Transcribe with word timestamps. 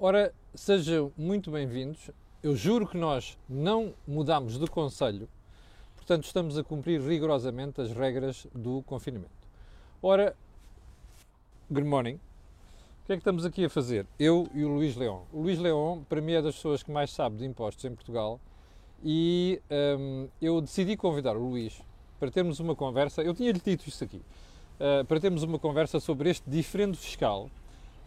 Ora, 0.00 0.32
sejam 0.54 1.12
muito 1.18 1.50
bem-vindos. 1.50 2.12
Eu 2.40 2.54
juro 2.54 2.86
que 2.86 2.96
nós 2.96 3.36
não 3.48 3.92
mudamos 4.06 4.56
de 4.56 4.64
conselho, 4.68 5.28
portanto, 5.96 6.22
estamos 6.22 6.56
a 6.56 6.62
cumprir 6.62 7.00
rigorosamente 7.00 7.80
as 7.80 7.90
regras 7.90 8.46
do 8.54 8.80
confinamento. 8.82 9.32
Ora, 10.00 10.36
good 11.68 11.88
morning. 11.88 12.14
O 12.14 13.06
que 13.06 13.12
é 13.12 13.16
que 13.16 13.22
estamos 13.22 13.44
aqui 13.44 13.64
a 13.64 13.68
fazer? 13.68 14.06
Eu 14.20 14.48
e 14.54 14.62
o 14.62 14.68
Luís 14.68 14.94
Leão. 14.94 15.24
O 15.32 15.42
Luís 15.42 15.58
Leão, 15.58 16.06
para 16.08 16.20
mim, 16.20 16.34
é 16.34 16.42
das 16.42 16.54
pessoas 16.54 16.80
que 16.80 16.92
mais 16.92 17.10
sabe 17.10 17.38
de 17.38 17.44
impostos 17.44 17.84
em 17.84 17.92
Portugal 17.92 18.38
e 19.02 19.60
hum, 19.98 20.28
eu 20.40 20.60
decidi 20.60 20.96
convidar 20.96 21.36
o 21.36 21.40
Luís 21.40 21.82
para 22.20 22.30
termos 22.30 22.60
uma 22.60 22.76
conversa. 22.76 23.20
Eu 23.20 23.34
tinha-lhe 23.34 23.60
dito 23.60 23.88
isto 23.88 24.04
aqui. 24.04 24.22
Uh, 24.78 25.04
para 25.06 25.18
termos 25.18 25.42
uma 25.42 25.58
conversa 25.58 25.98
sobre 25.98 26.30
este 26.30 26.48
diferendo 26.48 26.96
fiscal 26.96 27.50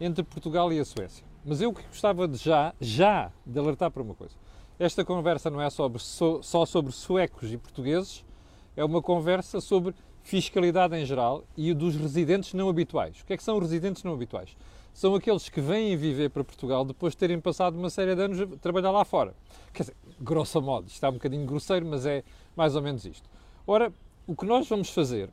entre 0.00 0.22
Portugal 0.22 0.72
e 0.72 0.80
a 0.80 0.86
Suécia. 0.86 1.31
Mas 1.44 1.60
eu 1.60 1.72
gostava 1.72 2.28
de 2.28 2.36
já, 2.36 2.72
já, 2.80 3.32
de 3.44 3.58
alertar 3.58 3.90
para 3.90 4.02
uma 4.02 4.14
coisa. 4.14 4.34
Esta 4.78 5.04
conversa 5.04 5.50
não 5.50 5.60
é 5.60 5.68
sobre, 5.70 6.00
so, 6.00 6.40
só 6.42 6.64
sobre 6.64 6.92
suecos 6.92 7.52
e 7.52 7.56
portugueses, 7.56 8.24
é 8.76 8.84
uma 8.84 9.02
conversa 9.02 9.60
sobre 9.60 9.94
fiscalidade 10.22 10.96
em 10.96 11.04
geral 11.04 11.44
e 11.56 11.74
dos 11.74 11.96
residentes 11.96 12.54
não 12.54 12.68
habituais. 12.68 13.20
O 13.20 13.26
que 13.26 13.32
é 13.32 13.36
que 13.36 13.42
são 13.42 13.58
residentes 13.58 14.04
não 14.04 14.14
habituais? 14.14 14.56
São 14.94 15.14
aqueles 15.14 15.48
que 15.48 15.60
vêm 15.60 15.96
viver 15.96 16.30
para 16.30 16.44
Portugal 16.44 16.84
depois 16.84 17.12
de 17.12 17.18
terem 17.18 17.40
passado 17.40 17.76
uma 17.76 17.90
série 17.90 18.14
de 18.14 18.22
anos 18.22 18.40
a 18.40 18.46
trabalhar 18.58 18.92
lá 18.92 19.04
fora. 19.04 19.34
Quer 19.72 19.82
dizer, 19.82 19.96
grosso 20.20 20.60
modo, 20.60 20.86
está 20.86 21.08
um 21.08 21.14
bocadinho 21.14 21.44
grosseiro, 21.44 21.84
mas 21.86 22.06
é 22.06 22.22
mais 22.54 22.76
ou 22.76 22.82
menos 22.82 23.04
isto. 23.04 23.28
Ora, 23.66 23.92
o 24.26 24.36
que 24.36 24.44
nós 24.44 24.68
vamos 24.68 24.90
fazer 24.90 25.28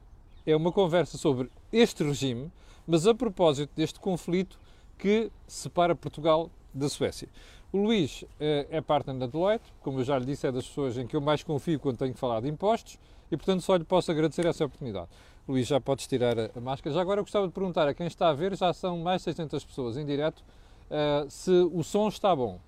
é 0.45 0.55
uma 0.55 0.72
conversa 0.72 1.17
sobre 1.17 1.52
este 1.72 2.03
regime, 2.03 2.52
mas 2.88 3.05
a 3.05 3.14
propósito 3.14 3.72
deste 3.76 4.00
conflito 4.00 4.58
que 4.99 5.31
separa 5.48 5.95
Portugal 5.95 6.52
da 6.73 6.88
Suécia. 6.88 7.27
O 7.71 7.77
Luís 7.77 8.26
é, 8.39 8.67
é 8.70 8.81
partner 8.81 9.16
da 9.17 9.28
Deloitte, 9.28 9.73
como 9.81 10.00
eu 10.00 10.03
já 10.03 10.19
lhe 10.19 10.25
disse, 10.25 10.45
é 10.45 10.52
das 10.52 10.67
pessoas 10.67 10.97
em 10.97 11.08
que 11.08 11.16
eu 11.16 11.22
mais 11.22 11.41
confio 11.41 11.80
quando 11.80 11.97
tenho 11.97 12.14
que 12.14 12.19
falar 12.19 12.41
de 12.41 12.50
impostos 12.50 13.00
e, 13.31 13.38
portanto, 13.38 13.61
só 13.61 13.75
lhe 13.75 13.83
posso 13.83 14.11
agradecer 14.11 14.45
essa 14.45 14.66
oportunidade. 14.66 15.08
Luís, 15.47 15.67
já 15.67 15.80
podes 15.80 16.06
tirar 16.06 16.38
a, 16.38 16.50
a 16.56 16.59
máscara. 16.59 16.94
Já 16.94 17.02
agora 17.02 17.19
eu 17.19 17.23
gostava 17.23 17.47
de 17.47 17.53
perguntar 17.53 17.88
a 17.88 17.94
quem 17.94 18.08
está 18.08 18.30
a 18.30 18.33
ver, 18.33 18.56
já 18.56 18.73
são 18.73 18.97
mais 19.00 19.22
de 19.22 19.25
600 19.25 19.64
pessoas 19.64 19.97
em 19.97 20.06
direto, 20.06 20.39
uh, 20.39 21.30
se 21.30 21.52
o 21.52 21.84
som 21.84 22.08
está 22.08 22.36
bom, 22.36 22.59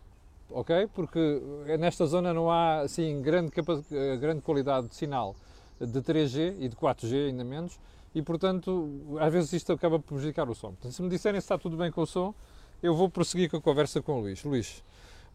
ok? 0.50 0.88
Porque 0.94 1.42
nesta 1.80 2.06
zona 2.06 2.34
não 2.34 2.50
há, 2.50 2.82
assim, 2.82 3.22
grande, 3.22 3.52
grande 4.20 4.42
qualidade 4.42 4.88
de 4.88 4.96
sinal 4.96 5.36
de 5.80 6.00
3G 6.00 6.56
e 6.60 6.70
de 6.70 6.76
4G, 6.76 7.30
ainda 7.30 7.44
menos, 7.44 7.80
e 8.14 8.22
portanto, 8.22 9.18
às 9.20 9.32
vezes 9.32 9.54
isto 9.54 9.72
acaba 9.72 10.00
por 10.00 10.16
prejudicar 10.16 10.50
o 10.50 10.56
som. 10.56 10.70
Portanto, 10.70 10.92
se 10.92 11.02
me 11.02 11.10
disserem 11.10 11.40
se 11.40 11.46
está 11.46 11.58
tudo 11.58 11.78
bem 11.78 11.92
com 11.92 12.02
o 12.02 12.08
som, 12.08 12.34
eu 12.82 12.96
vou 12.96 13.10
prosseguir 13.10 13.50
com 13.50 13.58
a 13.58 13.62
conversa 13.62 14.02
com 14.02 14.18
o 14.18 14.22
Luís. 14.22 14.44
Luís, 14.44 14.84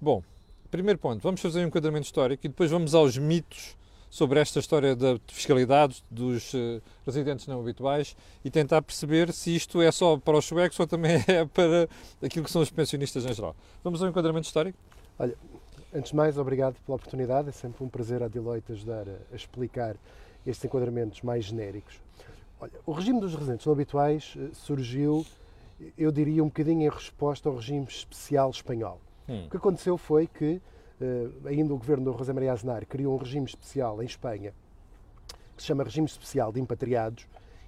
bom, 0.00 0.22
primeiro 0.70 0.98
ponto, 0.98 1.22
vamos 1.22 1.40
fazer 1.40 1.64
um 1.64 1.68
enquadramento 1.68 2.06
histórico 2.06 2.46
e 2.46 2.48
depois 2.48 2.70
vamos 2.70 2.94
aos 2.94 3.16
mitos 3.16 3.76
sobre 4.10 4.40
esta 4.40 4.58
história 4.58 4.94
da 4.94 5.18
fiscalidade 5.26 6.02
dos 6.10 6.54
uh, 6.54 6.80
residentes 7.04 7.46
não 7.46 7.60
habituais 7.60 8.16
e 8.44 8.50
tentar 8.50 8.80
perceber 8.82 9.32
se 9.32 9.54
isto 9.54 9.82
é 9.82 9.90
só 9.90 10.16
para 10.16 10.38
os 10.38 10.44
suecos 10.44 10.78
ou 10.78 10.86
também 10.86 11.16
é 11.26 11.44
para 11.44 11.88
aquilo 12.22 12.44
que 12.44 12.50
são 12.50 12.62
os 12.62 12.70
pensionistas 12.70 13.24
em 13.24 13.32
geral. 13.32 13.54
Vamos 13.82 14.02
ao 14.02 14.08
enquadramento 14.08 14.46
histórico? 14.46 14.78
Olha, 15.18 15.36
antes 15.94 16.10
de 16.10 16.16
mais, 16.16 16.38
obrigado 16.38 16.76
pela 16.84 16.96
oportunidade. 16.96 17.48
É 17.48 17.52
sempre 17.52 17.84
um 17.84 17.88
prazer 17.88 18.22
à 18.22 18.28
Deloitte 18.28 18.72
ajudar 18.72 19.06
a 19.32 19.36
explicar 19.36 19.96
estes 20.46 20.64
enquadramentos 20.64 21.22
mais 21.22 21.44
genéricos. 21.44 22.05
Olha, 22.60 22.72
o 22.86 22.92
regime 22.92 23.20
dos 23.20 23.34
residentes 23.34 23.66
não 23.66 23.72
habituais 23.72 24.34
eh, 24.38 24.48
surgiu, 24.52 25.26
eu 25.96 26.10
diria, 26.10 26.42
um 26.42 26.46
bocadinho 26.46 26.82
em 26.82 26.88
resposta 26.88 27.48
ao 27.48 27.56
regime 27.56 27.84
especial 27.86 28.50
espanhol. 28.50 29.00
Hum. 29.28 29.46
O 29.46 29.50
que 29.50 29.56
aconteceu 29.56 29.98
foi 29.98 30.26
que, 30.26 30.60
eh, 31.00 31.28
ainda 31.44 31.74
o 31.74 31.76
governo 31.76 32.10
do 32.10 32.18
José 32.18 32.32
Maria 32.32 32.52
Aznar 32.52 32.86
criou 32.86 33.14
um 33.14 33.18
regime 33.18 33.46
especial 33.46 34.02
em 34.02 34.06
Espanha, 34.06 34.54
que 35.54 35.62
se 35.62 35.68
chama 35.68 35.84
Regime 35.84 36.06
Especial 36.06 36.52
de 36.52 36.60
Impatriados, 36.60 37.26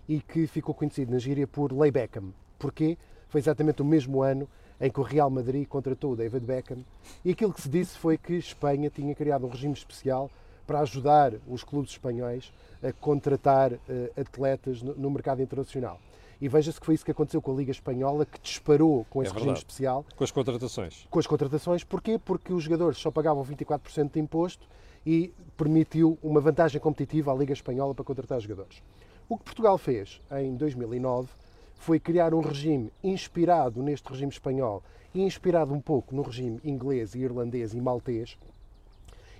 e 0.09 0.21
que 0.21 0.47
ficou 0.47 0.75
conhecido 0.75 1.13
na 1.13 1.19
gíria 1.19 1.47
por 1.47 1.71
Lei 1.71 1.91
Beckham. 1.91 2.33
Porquê? 2.59 2.97
Foi 3.29 3.41
exatamente 3.41 3.83
o 3.83 3.85
mesmo 3.85 4.23
ano 4.23 4.49
em 4.81 4.91
que 4.91 5.01
o 5.01 5.03
Real 5.03 5.29
Madrid 5.29 5.67
contratou 5.67 6.13
o 6.13 6.17
David 6.17 6.47
Beckham, 6.47 6.85
e 7.23 7.33
aquilo 7.33 7.53
que 7.53 7.61
se 7.61 7.69
disse 7.69 7.99
foi 7.99 8.17
que 8.17 8.35
Espanha 8.35 8.89
tinha 8.89 9.15
criado 9.15 9.47
um 9.47 9.51
regime 9.51 9.75
especial 9.75 10.31
para 10.69 10.81
ajudar 10.81 11.33
os 11.49 11.65
clubes 11.65 11.93
espanhóis 11.93 12.53
a 12.83 12.93
contratar 12.93 13.73
uh, 13.73 13.79
atletas 14.21 14.83
no, 14.83 14.95
no, 14.95 15.11
mercado 15.11 15.41
internacional. 15.41 15.99
E 16.39 16.47
veja-se 16.47 16.79
que 16.79 16.85
foi 16.85 16.95
isso 16.95 17.05
que 17.07 17.11
aconteceu 17.11 17.41
com 17.41 17.53
a 17.53 17.55
Liga 17.55 17.71
Espanhola, 17.71 18.27
que 18.27 18.39
disparou 18.39 19.07
com 19.09 19.23
é 19.23 19.25
esse 19.25 19.33
é 19.33 19.39
regime 19.39 19.57
especial. 19.57 20.05
Com 20.15 20.23
as 20.23 20.31
contratações. 20.31 21.07
Com 21.11 21.19
as 21.19 21.27
contratações. 21.27 21.85
Porquê? 21.85 22.21
Porque 22.23 22.53
os 22.53 22.63
jogadores 22.63 22.99
só 22.99 23.11
pagavam 23.11 23.43
24% 23.43 24.13
de 24.13 24.21
imposto 24.21 24.69
e 25.07 25.33
permitiu 25.57 26.19
uma 26.23 26.39
vantagem 26.39 26.79
competitiva 26.79 27.33
à 27.33 27.35
Liga 27.35 27.55
Espanhola 27.55 27.95
para 27.95 28.05
contratar 28.05 28.39
jogadores. 28.39 28.83
O 29.27 29.39
que 29.39 29.45
Portugal 29.45 29.79
fez 29.79 30.21
em 30.31 30.55
2009 30.55 31.29
foi 31.77 31.99
criar 31.99 32.35
um 32.35 32.41
regime 32.41 32.93
inspirado 33.03 33.83
neste 33.83 34.07
regime 34.11 34.31
espanhol 34.31 34.83
e 35.15 35.23
inspirado 35.23 35.73
um 35.73 35.81
pouco 35.81 36.15
no 36.15 36.23
regime 36.23 36.61
inglês, 36.63 37.15
irlandês 37.15 37.73
e 37.73 37.81
maltês, 37.81 38.37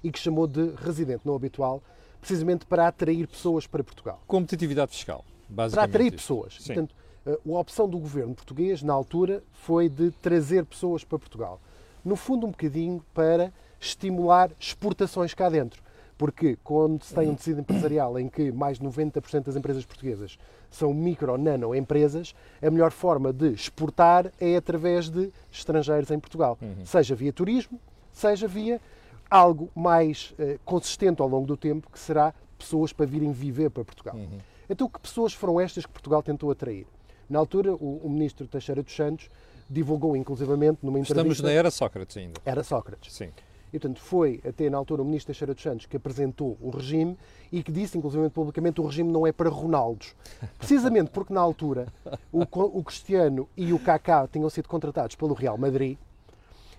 e 0.03 0.11
que 0.11 0.19
chamou 0.19 0.47
de 0.47 0.73
residente 0.77 1.27
não 1.27 1.35
habitual, 1.35 1.83
precisamente 2.21 2.67
para 2.67 2.89
atrair 2.89 3.27
pessoas 3.27 3.67
para 3.67 3.83
Portugal. 3.85 4.21
Competitividade 4.27 4.93
fiscal, 4.93 5.25
basicamente. 5.49 5.75
Para 5.75 5.85
atrair 5.85 6.11
pessoas. 6.13 6.57
Sim. 6.59 6.67
Portanto, 6.67 6.95
eh, 7.27 7.39
a 7.47 7.59
opção 7.59 7.89
do 7.89 7.99
governo 7.99 8.35
português, 8.35 8.83
na 8.83 8.93
altura, 8.93 9.43
foi 9.53 9.89
de 9.89 10.11
trazer 10.11 10.65
pessoas 10.65 11.05
para 11.05 11.19
Portugal. 11.19 11.61
No 12.05 12.17
fundo, 12.17 12.47
um 12.47 12.51
bocadinho 12.51 13.05
para 13.13 13.53
estimular 13.81 14.51
exportações 14.59 15.35
cá 15.35 15.49
dentro. 15.49 15.83
Porque 16.17 16.59
quando 16.65 17.05
se 17.05 17.15
tem 17.15 17.29
um 17.29 17.35
tecido 17.37 17.61
empresarial 17.61 18.19
em 18.19 18.29
que 18.29 18.51
mais 18.51 18.79
de 18.79 18.85
90% 18.85 19.45
das 19.45 19.55
empresas 19.55 19.85
portuguesas 19.85 20.37
são 20.69 20.93
micro 20.93 21.31
ou 21.31 21.39
nano 21.39 21.73
empresas, 21.75 22.35
a 22.61 22.69
melhor 22.69 22.91
forma 22.91 23.33
de 23.33 23.53
exportar 23.53 24.33
é 24.41 24.57
através 24.57 25.09
de 25.09 25.31
estrangeiros 25.51 26.11
em 26.11 26.19
Portugal. 26.19 26.59
Uhum. 26.61 26.85
Seja 26.85 27.15
via 27.15 27.33
turismo, 27.33 27.81
seja 28.13 28.49
via 28.49 28.81
algo 29.31 29.71
mais 29.75 30.35
uh, 30.39 30.59
consistente 30.65 31.23
ao 31.23 31.29
longo 31.29 31.47
do 31.47 31.57
tempo, 31.57 31.91
que 31.91 31.99
será 31.99 32.35
pessoas 32.59 32.93
para 32.93 33.07
virem 33.07 33.33
viver 33.33 33.71
para 33.71 33.85
Portugal. 33.85 34.17
Uhum. 34.17 34.39
Então, 34.69 34.89
que 34.89 34.99
pessoas 34.99 35.33
foram 35.33 35.61
estas 35.61 35.87
que 35.87 35.93
Portugal 35.93 36.23
tentou 36.23 36.51
atrair? 36.51 36.87
Na 37.29 37.39
altura, 37.39 37.73
o, 37.75 38.01
o 38.05 38.11
ministro 38.11 38.47
Teixeira 38.47 38.83
dos 38.83 38.95
Santos 38.95 39.31
divulgou, 39.69 40.17
inclusivamente, 40.17 40.79
numa 40.83 40.99
entrevista... 40.99 41.31
Estamos 41.33 41.41
na 41.41 41.51
era 41.51 41.71
Sócrates 41.71 42.17
ainda. 42.17 42.41
Era 42.45 42.63
Sócrates. 42.63 43.13
Sim. 43.15 43.31
E, 43.73 43.79
portanto, 43.79 44.01
foi 44.01 44.41
até 44.47 44.71
na 44.71 44.79
altura 44.79 45.03
o 45.03 45.05
ministro 45.05 45.27
Teixeira 45.27 45.53
dos 45.53 45.63
Santos 45.63 45.87
que 45.87 45.97
apresentou 45.97 46.57
o 46.61 46.71
regime 46.71 47.19
e 47.53 47.63
que 47.63 47.71
disse, 47.71 47.99
inclusive 47.99 48.31
publicamente, 48.31 48.81
o 48.81 48.87
regime 48.87 49.13
não 49.13 49.27
é 49.27 49.33
para 49.33 49.51
Ronaldos. 49.51 50.15
Precisamente 50.57 51.11
porque 51.11 51.35
na 51.35 51.41
altura 51.41 51.87
o, 52.33 52.43
o 52.43 52.83
Cristiano 52.83 53.49
e 53.57 53.73
o 53.73 53.79
Kaká 53.79 54.27
tinham 54.27 54.49
sido 54.49 54.69
contratados 54.69 55.17
pelo 55.17 55.35
Real 55.35 55.59
Madrid 55.59 55.99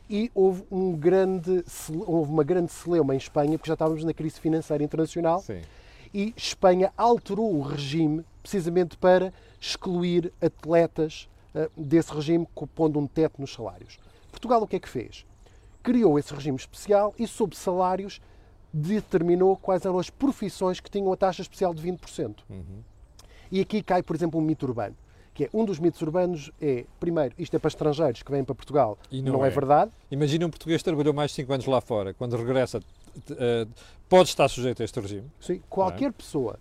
e 0.09 0.31
houve, 0.33 0.63
um 0.71 0.95
grande, 0.95 1.63
houve 2.07 2.31
uma 2.31 2.43
grande 2.43 2.71
celeuma 2.71 3.13
em 3.13 3.17
Espanha, 3.17 3.57
porque 3.57 3.67
já 3.67 3.73
estávamos 3.73 4.03
na 4.03 4.13
crise 4.13 4.39
financeira 4.39 4.83
internacional, 4.83 5.41
Sim. 5.41 5.61
e 6.13 6.33
Espanha 6.35 6.91
alterou 6.97 7.53
o 7.53 7.61
regime 7.61 8.25
precisamente 8.41 8.97
para 8.97 9.31
excluir 9.61 10.33
atletas 10.41 11.29
uh, 11.53 11.69
desse 11.79 12.11
regime, 12.11 12.47
pondo 12.73 12.99
um 12.99 13.05
teto 13.05 13.39
nos 13.39 13.53
salários. 13.53 13.99
Portugal 14.31 14.63
o 14.63 14.67
que 14.67 14.77
é 14.77 14.79
que 14.79 14.89
fez? 14.89 15.25
Criou 15.83 16.17
esse 16.17 16.33
regime 16.33 16.57
especial 16.57 17.13
e, 17.17 17.27
sob 17.27 17.55
salários, 17.55 18.19
determinou 18.73 19.55
quais 19.57 19.85
eram 19.85 19.99
as 19.99 20.09
profissões 20.09 20.79
que 20.79 20.89
tinham 20.89 21.11
a 21.13 21.17
taxa 21.17 21.41
especial 21.41 21.73
de 21.73 21.83
20%. 21.83 22.37
Uhum. 22.49 22.63
E 23.51 23.59
aqui 23.59 23.81
cai, 23.81 24.01
por 24.01 24.15
exemplo, 24.15 24.39
um 24.39 24.43
mito 24.43 24.65
urbano 24.65 24.95
que 25.39 25.45
é 25.45 25.49
um 25.53 25.63
dos 25.63 25.79
mitos 25.79 26.01
urbanos 26.01 26.51
é, 26.61 26.83
primeiro, 26.99 27.33
isto 27.39 27.55
é 27.55 27.59
para 27.59 27.69
estrangeiros 27.69 28.21
que 28.21 28.29
vêm 28.29 28.43
para 28.43 28.53
Portugal, 28.53 28.97
e 29.09 29.21
não, 29.21 29.33
não 29.33 29.45
é. 29.45 29.47
é. 29.47 29.51
verdade. 29.51 29.89
Imagina 30.11 30.45
um 30.45 30.49
português 30.49 30.81
que 30.81 30.83
trabalhou 30.83 31.13
mais 31.13 31.31
de 31.31 31.35
5 31.35 31.53
anos 31.53 31.65
lá 31.65 31.79
fora, 31.79 32.13
quando 32.13 32.35
regressa, 32.35 32.79
uh, 32.79 33.69
pode 34.09 34.27
estar 34.27 34.49
sujeito 34.49 34.81
a 34.81 34.85
este 34.85 34.99
regime. 34.99 35.31
Sim, 35.39 35.61
qualquer 35.69 36.09
é? 36.09 36.11
pessoa 36.11 36.59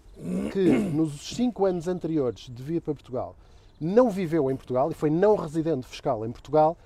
que 0.52 0.60
nos 0.60 1.34
5 1.34 1.66
anos 1.66 1.88
anteriores 1.88 2.48
de 2.48 2.62
vir 2.62 2.80
para 2.80 2.94
Portugal 2.94 3.34
não 3.80 4.10
viveu 4.10 4.48
em 4.48 4.54
Portugal 4.54 4.92
e 4.92 4.94
foi 4.94 5.10
não 5.10 5.34
residente 5.34 5.84
fiscal 5.84 6.24
em 6.24 6.30
Portugal, 6.30 6.78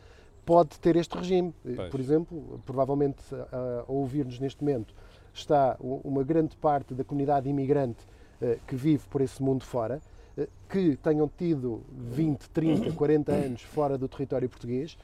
pode 0.46 0.80
ter 0.80 0.96
este 0.96 1.14
regime. 1.14 1.52
Pois. 1.62 1.90
Por 1.90 2.00
exemplo, 2.00 2.62
provavelmente 2.64 3.22
a, 3.34 3.84
a 3.86 3.92
ouvir-nos 3.92 4.38
neste 4.38 4.64
momento 4.64 4.94
está 5.34 5.76
uma 5.78 6.24
grande 6.24 6.56
parte 6.56 6.94
da 6.94 7.04
comunidade 7.04 7.50
imigrante 7.50 8.00
que 8.66 8.74
vive 8.74 9.06
por 9.08 9.20
esse 9.20 9.42
mundo 9.42 9.62
fora 9.62 10.00
que 10.68 10.96
tenham 10.96 11.30
tido 11.36 11.82
20, 11.90 12.48
30, 12.50 12.92
40 12.92 13.32
anos 13.32 13.62
fora 13.62 13.98
do 13.98 14.08
território 14.08 14.48
português, 14.48 14.96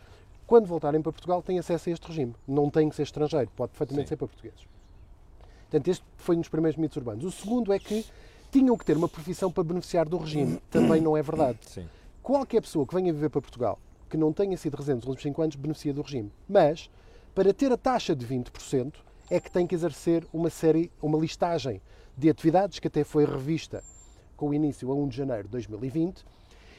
quando 0.46 0.66
voltarem 0.66 1.02
para 1.02 1.12
Portugal 1.12 1.42
têm 1.42 1.58
acesso 1.58 1.90
a 1.90 1.92
este 1.92 2.06
regime. 2.06 2.34
Não 2.46 2.70
tem 2.70 2.88
que 2.88 2.96
ser 2.96 3.02
estrangeiro, 3.02 3.50
pode 3.54 3.72
perfeitamente 3.72 4.06
Sim. 4.06 4.08
ser 4.08 4.16
para 4.16 4.28
portugueses. 4.28 4.66
Portanto, 5.70 5.88
este 5.88 6.04
foi 6.16 6.36
um 6.36 6.40
dos 6.40 6.48
primeiros 6.48 6.78
mitos 6.78 6.96
urbanos. 6.96 7.25
O 7.25 7.30
segundo 7.30 7.72
é 7.72 7.78
que 7.78 8.06
tinham 8.50 8.76
que 8.76 8.84
ter 8.84 8.96
uma 8.96 9.08
profissão 9.08 9.52
para 9.52 9.62
beneficiar 9.62 10.08
do 10.08 10.16
regime. 10.16 10.58
Também 10.70 11.00
não 11.02 11.16
é 11.16 11.22
verdade. 11.22 11.58
Sim. 11.66 11.86
Qualquer 12.22 12.62
pessoa 12.62 12.86
que 12.86 12.94
venha 12.94 13.12
viver 13.12 13.28
para 13.28 13.42
Portugal 13.42 13.78
que 14.08 14.16
não 14.16 14.32
tenha 14.32 14.56
sido 14.56 14.75
residente 14.75 15.00
nos 15.00 15.08
últimos 15.08 15.22
5 15.25 15.42
anos 15.42 15.56
beneficia 15.56 15.92
do 15.92 16.00
regime. 16.00 16.32
Mas, 16.48 16.90
para 17.34 17.52
ter 17.52 17.70
a 17.70 17.76
taxa 17.76 18.16
de 18.16 18.26
20%, 18.26 18.94
é 19.30 19.38
que 19.38 19.50
tem 19.50 19.66
que 19.66 19.75
exercer 19.75 20.26
uma 20.32 20.48
série, 20.48 20.90
uma 21.02 21.19
listagem 21.19 21.82
de 22.16 22.30
atividades 22.30 22.78
que 22.78 22.88
até 22.88 23.04
foi 23.04 23.26
revista 23.26 23.84
com 24.38 24.49
o 24.49 24.55
início 24.55 24.90
a 24.90 24.94
1 24.94 25.08
de 25.08 25.17
janeiro 25.17 25.43
de 25.43 25.50
2020 25.50 26.25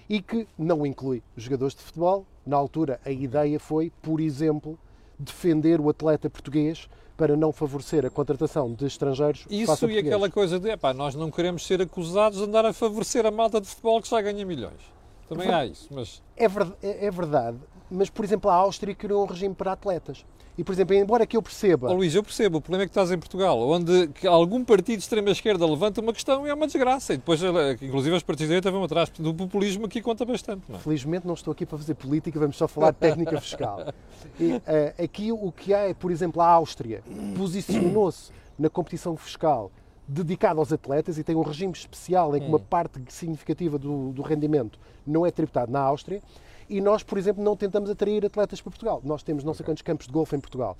e 0.09 0.19
que 0.19 0.47
não 0.57 0.83
inclui 0.83 1.21
jogadores 1.37 1.75
de 1.75 1.83
futebol. 1.83 2.25
Na 2.43 2.57
altura, 2.57 2.99
a 3.05 3.11
ideia 3.11 3.59
foi, 3.59 3.91
por 4.01 4.19
exemplo, 4.19 4.79
defender 5.19 5.79
o 5.79 5.89
atleta 5.89 6.27
português 6.27 6.89
para 7.15 7.35
não 7.35 7.51
favorecer 7.51 8.05
a 8.05 8.09
contratação 8.09 8.73
de 8.73 8.85
estrangeiros. 8.85 9.45
Isso 9.49 9.87
e 9.89 9.99
aquela 9.99 10.29
coisa 10.31 10.57
de, 10.57 10.69
epá, 10.69 10.93
nós 10.93 11.13
não 11.13 11.29
queremos 11.29 11.67
ser 11.67 11.81
acusados 11.81 12.39
de 12.39 12.45
andar 12.45 12.65
a 12.65 12.71
favorecer 12.71 13.25
a 13.25 13.31
malta 13.31 13.59
de 13.59 13.67
futebol 13.67 14.01
que 14.01 14.09
já 14.09 14.21
ganha 14.21 14.43
milhões. 14.45 14.81
Também 15.27 15.49
há 15.49 15.65
isso, 15.65 15.89
mas... 15.91 16.23
É, 16.35 16.45
é, 16.45 17.05
é 17.05 17.11
verdade, 17.11 17.57
mas, 17.91 18.09
por 18.09 18.23
exemplo, 18.23 18.49
a 18.49 18.55
Áustria 18.55 18.95
criou 18.95 19.21
um 19.23 19.27
regime 19.27 19.53
para 19.53 19.73
atletas. 19.73 20.25
E, 20.59 20.63
por 20.63 20.73
exemplo, 20.73 20.93
embora 20.93 21.25
que 21.25 21.37
eu 21.37 21.41
perceba. 21.41 21.89
Oh, 21.89 21.93
Luís, 21.93 22.13
eu 22.13 22.21
percebo. 22.21 22.57
O 22.57 22.61
problema 22.61 22.83
é 22.83 22.85
que 22.85 22.89
estás 22.89 23.09
em 23.13 23.17
Portugal, 23.17 23.57
onde 23.61 24.09
algum 24.27 24.61
partido 24.61 24.97
de 24.97 25.03
extrema-esquerda 25.03 25.65
levanta 25.65 26.01
uma 26.01 26.11
questão 26.11 26.45
e 26.45 26.49
é 26.49 26.53
uma 26.53 26.67
desgraça. 26.67 27.13
E 27.13 27.17
depois, 27.17 27.39
inclusive, 27.81 28.13
os 28.13 28.23
partidos 28.23 28.49
de 28.49 28.59
direita 28.59 28.69
vão 28.69 28.83
atrás. 28.83 29.07
Do 29.07 29.33
populismo 29.33 29.85
aqui 29.85 30.01
conta 30.01 30.25
bastante. 30.25 30.63
Não 30.67 30.75
é? 30.75 30.79
Felizmente 30.79 31.25
não 31.25 31.33
estou 31.33 31.53
aqui 31.53 31.65
para 31.65 31.77
fazer 31.77 31.93
política, 31.93 32.37
vamos 32.37 32.57
só 32.57 32.67
falar 32.67 32.91
de 32.91 32.97
técnica 32.97 33.39
fiscal. 33.39 33.85
E, 34.37 34.51
uh, 34.53 35.03
aqui 35.03 35.31
o 35.31 35.51
que 35.51 35.73
há 35.73 35.89
é, 35.89 35.93
por 35.93 36.11
exemplo, 36.11 36.41
a 36.41 36.47
Áustria 36.47 37.01
posicionou-se 37.37 38.31
na 38.57 38.69
competição 38.69 39.15
fiscal 39.15 39.71
dedicada 40.05 40.59
aos 40.59 40.73
atletas 40.73 41.17
e 41.17 41.23
tem 41.23 41.35
um 41.35 41.41
regime 41.41 41.71
especial 41.71 42.35
em 42.35 42.41
que 42.41 42.47
uma 42.47 42.57
hum. 42.57 42.65
parte 42.69 43.01
significativa 43.09 43.77
do, 43.77 44.11
do 44.11 44.21
rendimento 44.21 44.77
não 45.05 45.25
é 45.25 45.31
tributado 45.31 45.71
na 45.71 45.79
Áustria 45.79 46.21
e 46.69 46.79
nós, 46.79 47.01
por 47.01 47.17
exemplo, 47.17 47.43
não 47.43 47.55
tentamos 47.55 47.89
atrair 47.89 48.25
atletas 48.25 48.61
para 48.61 48.69
Portugal. 48.69 49.01
Nós 49.03 49.23
temos 49.23 49.43
não 49.43 49.53
sei 49.53 49.65
quantos 49.65 49.81
campos 49.81 50.05
de 50.05 50.13
golfe 50.13 50.35
em 50.35 50.39
Portugal. 50.39 50.77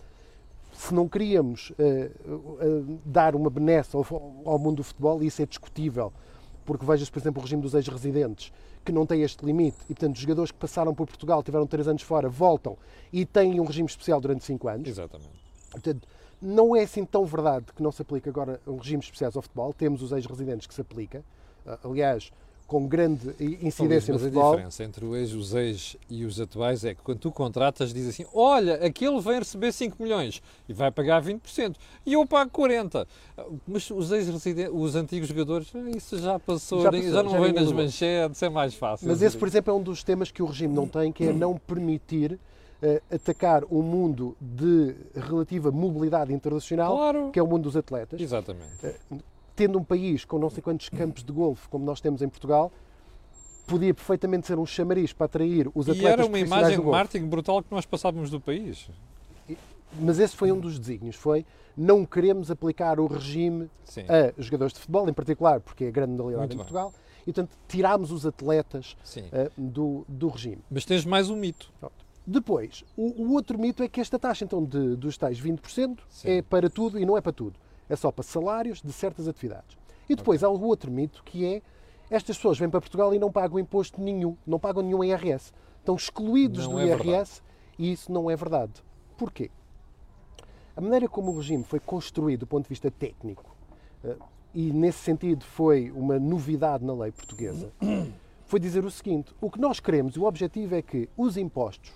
Se 0.73 0.93
não 0.93 1.09
queríamos 1.09 1.71
uh, 1.71 1.73
uh, 1.75 2.99
dar 3.03 3.35
uma 3.35 3.49
benesse 3.49 3.95
ao, 3.95 4.05
ao, 4.45 4.59
mundo 4.59 4.77
do 4.77 4.83
futebol, 4.83 5.21
isso 5.23 5.41
é 5.41 5.45
discutível, 5.45 6.13
porque 6.63 6.85
vejas, 6.85 7.09
por 7.09 7.19
exemplo, 7.19 7.41
o 7.41 7.43
regime 7.43 7.61
dos 7.61 7.73
ex-residentes, 7.73 8.53
que 8.85 8.91
não 8.91 9.05
tem 9.05 9.23
este 9.23 9.43
limite, 9.43 9.77
e 9.89 9.93
portanto 9.93 10.15
os 10.15 10.21
jogadores 10.21 10.51
que 10.51 10.57
passaram 10.57 10.93
por 10.93 11.07
Portugal, 11.07 11.41
tiveram 11.41 11.65
três 11.65 11.87
anos 11.87 12.03
fora, 12.03 12.29
voltam 12.29 12.77
e 13.11 13.25
têm 13.25 13.59
um 13.59 13.65
regime 13.65 13.87
especial 13.87 14.21
durante 14.21 14.45
cinco 14.45 14.67
anos. 14.67 14.87
Exatamente. 14.87 15.39
Portanto, 15.71 16.07
não 16.41 16.75
é 16.75 16.83
assim 16.83 17.03
tão 17.03 17.25
verdade 17.25 17.65
que 17.75 17.83
não 17.83 17.91
se 17.91 18.01
aplica 18.01 18.29
agora 18.29 18.61
um 18.65 18.77
regime 18.77 19.03
especial 19.03 19.31
ao 19.35 19.41
futebol. 19.41 19.73
Temos 19.73 20.01
os 20.01 20.11
ex-residentes 20.11 20.67
que 20.67 20.73
se 20.73 20.81
aplica. 20.81 21.23
Aliás, 21.83 22.31
com 22.69 22.87
grande 22.87 23.35
incidência 23.63 24.13
Luís, 24.13 24.21
no 24.23 24.29
futebol. 24.29 24.53
a 24.53 24.55
diferença 24.55 24.83
entre 24.83 25.03
os 25.03 25.55
ex 25.55 25.97
e 26.07 26.23
os 26.23 26.39
atuais 26.39 26.85
é 26.85 26.93
que 26.93 27.01
quando 27.01 27.17
tu 27.17 27.31
contratas 27.31 27.91
diz 27.91 28.07
assim, 28.07 28.25
olha, 28.31 28.75
aquele 28.75 29.19
vem 29.19 29.39
receber 29.39 29.71
5 29.71 30.01
milhões 30.01 30.39
e 30.67 30.71
vai 30.73 30.91
pagar 30.91 31.19
20% 31.19 31.75
e 32.05 32.13
eu 32.13 32.27
pago 32.27 32.51
40. 32.51 33.07
Mas 33.67 33.89
os 33.89 34.11
ex 34.11 34.29
os 34.71 34.95
antigos 34.95 35.29
jogadores, 35.29 35.71
ah, 35.73 35.97
isso 35.97 36.19
já 36.19 36.37
passou, 36.37 36.83
já, 36.83 36.91
passou, 36.91 37.11
já 37.11 37.23
não 37.23 37.31
já 37.31 37.39
vem 37.39 37.53
nas 37.53 37.71
manchetes, 37.71 38.43
é 38.43 38.49
mais 38.49 38.75
fácil. 38.75 39.07
Mas 39.07 39.23
esse, 39.23 39.35
por 39.35 39.47
exemplo, 39.47 39.73
é 39.73 39.75
um 39.75 39.81
dos 39.81 40.03
temas 40.03 40.29
que 40.29 40.43
o 40.43 40.45
regime 40.45 40.73
não 40.73 40.87
tem, 40.87 41.11
que 41.11 41.23
é 41.23 41.33
não 41.33 41.57
permitir 41.57 42.33
uh, 42.33 43.01
atacar 43.11 43.63
um 43.71 43.81
mundo 43.81 44.37
de 44.39 44.95
relativa 45.15 45.71
mobilidade 45.71 46.31
internacional, 46.31 46.95
claro. 46.95 47.31
que 47.31 47.39
é 47.39 47.41
o 47.41 47.47
mundo 47.47 47.63
dos 47.63 47.75
atletas. 47.75 48.21
Exatamente. 48.21 48.95
Tendo 49.59 49.77
um 49.77 49.83
país 49.83 50.23
com 50.23 50.39
não 50.39 50.49
sei 50.49 50.63
quantos 50.63 50.87
campos 50.87 51.21
de 51.21 51.33
golfe 51.33 51.67
como 51.67 51.83
nós 51.83 51.99
temos 51.99 52.21
em 52.21 52.29
Portugal, 52.29 52.71
podia 53.67 53.93
perfeitamente 53.93 54.47
ser 54.47 54.57
um 54.57 54.65
chamariz 54.65 55.11
para 55.11 55.25
atrair 55.25 55.67
os 55.75 55.89
atletas 55.89 56.01
E 56.01 56.07
era 56.07 56.25
uma 56.25 56.39
imagem 56.39 56.79
de 56.79 56.85
marketing 56.85 57.25
brutal 57.27 57.61
que 57.61 57.69
nós 57.69 57.85
passávamos 57.85 58.29
do 58.29 58.39
país. 58.39 58.89
Mas 59.99 60.17
esse 60.17 60.33
foi 60.33 60.49
um 60.53 60.57
dos 60.57 60.79
desígnios, 60.79 61.17
foi 61.17 61.45
não 61.75 62.05
queremos 62.05 62.49
aplicar 62.49 63.01
o 63.01 63.07
regime 63.07 63.69
Sim. 63.83 64.05
a 64.07 64.41
jogadores 64.41 64.73
de 64.73 64.79
futebol, 64.79 65.09
em 65.09 65.13
particular, 65.13 65.59
porque 65.59 65.83
é 65.83 65.87
a 65.89 65.91
grande 65.91 66.13
modalidade 66.13 66.39
Muito 66.39 66.53
em 66.53 66.57
Portugal, 66.59 66.93
e 67.23 67.25
portanto 67.25 67.57
tirámos 67.67 68.13
os 68.13 68.25
atletas 68.25 68.95
uh, 69.17 69.51
do, 69.57 70.05
do 70.07 70.29
regime. 70.29 70.63
Mas 70.71 70.85
tens 70.85 71.03
mais 71.03 71.29
um 71.29 71.35
mito. 71.35 71.69
Pronto. 71.81 72.05
Depois, 72.25 72.85
o, 72.95 73.23
o, 73.23 73.33
outro 73.33 73.59
mito 73.59 73.83
é 73.83 73.89
que 73.89 73.99
esta 73.99 74.17
taxa 74.17 74.45
então 74.45 74.63
de, 74.63 74.95
dos 74.95 75.17
tais 75.17 75.37
20% 75.41 75.99
Sim. 76.07 76.29
é 76.29 76.41
para 76.41 76.69
tudo 76.69 76.97
e 76.97 77.05
não 77.05 77.17
é 77.17 77.21
para 77.21 77.33
tudo 77.33 77.59
é 77.89 77.95
só 77.95 78.11
para 78.11 78.23
salários 78.23 78.81
de 78.81 78.93
certas 78.93 79.27
atividades. 79.27 79.77
E 80.07 80.15
depois 80.15 80.43
okay. 80.43 80.55
há 80.55 80.57
o 80.57 80.63
outro 80.65 80.91
mito 80.91 81.23
que 81.23 81.45
é 81.45 81.61
estas 82.09 82.37
pessoas 82.37 82.57
vêm 82.57 82.69
para 82.69 82.81
Portugal 82.81 83.13
e 83.13 83.19
não 83.19 83.31
pagam 83.31 83.59
imposto 83.59 84.01
nenhum, 84.01 84.35
não 84.45 84.59
pagam 84.59 84.81
nenhum 84.81 85.03
IRS. 85.03 85.51
Estão 85.79 85.95
excluídos 85.95 86.65
não 86.65 86.73
do 86.73 86.79
é 86.79 86.85
IRS 86.85 87.03
verdade. 87.03 87.41
e 87.77 87.91
isso 87.91 88.11
não 88.11 88.29
é 88.29 88.35
verdade. 88.35 88.83
Porquê? 89.17 89.51
A 90.75 90.81
maneira 90.81 91.07
como 91.07 91.31
o 91.31 91.35
regime 91.35 91.63
foi 91.63 91.79
construído 91.79 92.41
do 92.41 92.47
ponto 92.47 92.63
de 92.63 92.69
vista 92.69 92.89
técnico, 92.89 93.55
eh, 94.03 94.15
e 94.53 94.71
nesse 94.71 94.99
sentido 94.99 95.43
foi 95.43 95.91
uma 95.91 96.17
novidade 96.17 96.85
na 96.85 96.93
lei 96.93 97.11
portuguesa, 97.11 97.71
foi 98.47 98.59
dizer 98.59 98.85
o 98.85 98.89
seguinte: 98.89 99.35
o 99.41 99.51
que 99.51 99.59
nós 99.59 99.79
queremos, 99.79 100.15
o 100.15 100.23
objetivo 100.23 100.75
é 100.75 100.81
que 100.81 101.09
os 101.17 101.37
impostos 101.37 101.91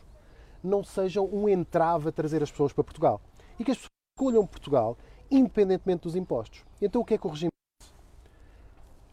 não 0.64 0.84
sejam 0.84 1.26
um 1.32 1.50
entrave 1.50 2.10
a 2.10 2.12
trazer 2.12 2.44
as 2.44 2.52
pessoas 2.52 2.72
para 2.72 2.84
Portugal. 2.84 3.22
E 3.60 3.64
que 3.64 3.72
as 3.72 3.78
pessoas 3.78 3.94
escolham 4.16 4.46
Portugal 4.46 4.98
independentemente 5.34 6.04
dos 6.04 6.16
impostos. 6.16 6.64
Então 6.80 7.02
o 7.02 7.06
que 7.06 7.16
é 7.16 7.18
que 7.18 7.26
o 7.26 7.30
regime 7.30 7.50
faz? 7.80 7.92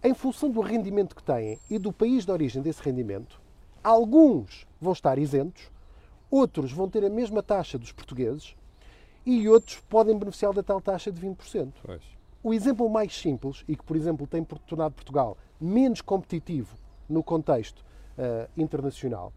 Em 0.04 0.14
função 0.14 0.50
do 0.50 0.60
rendimento 0.60 1.16
que 1.16 1.22
têm 1.22 1.58
e 1.70 1.78
do 1.78 1.92
país 1.92 2.26
de 2.26 2.30
origem 2.30 2.62
desse 2.62 2.82
rendimento, 2.82 3.40
alguns 3.82 4.66
vão 4.78 4.92
estar 4.92 5.18
isentos, 5.18 5.70
outros 6.30 6.72
vão 6.72 6.88
ter 6.88 7.04
a 7.04 7.10
mesma 7.10 7.42
taxa 7.42 7.78
dos 7.78 7.90
portugueses 7.90 8.54
e 9.24 9.48
outros 9.48 9.76
podem 9.88 10.16
beneficiar 10.18 10.52
da 10.52 10.62
tal 10.62 10.80
taxa 10.80 11.10
de 11.10 11.20
20%. 11.20 11.72
Pois. 11.82 12.02
O 12.42 12.54
exemplo 12.54 12.88
mais 12.88 13.18
simples, 13.18 13.64
e 13.68 13.76
que, 13.76 13.84
por 13.84 13.96
exemplo, 13.96 14.26
tem 14.26 14.42
tornado 14.44 14.94
Portugal 14.94 15.36
menos 15.60 16.00
competitivo 16.00 16.74
no 17.08 17.22
contexto 17.22 17.80
uh, 17.80 18.48
internacional, 18.56 19.32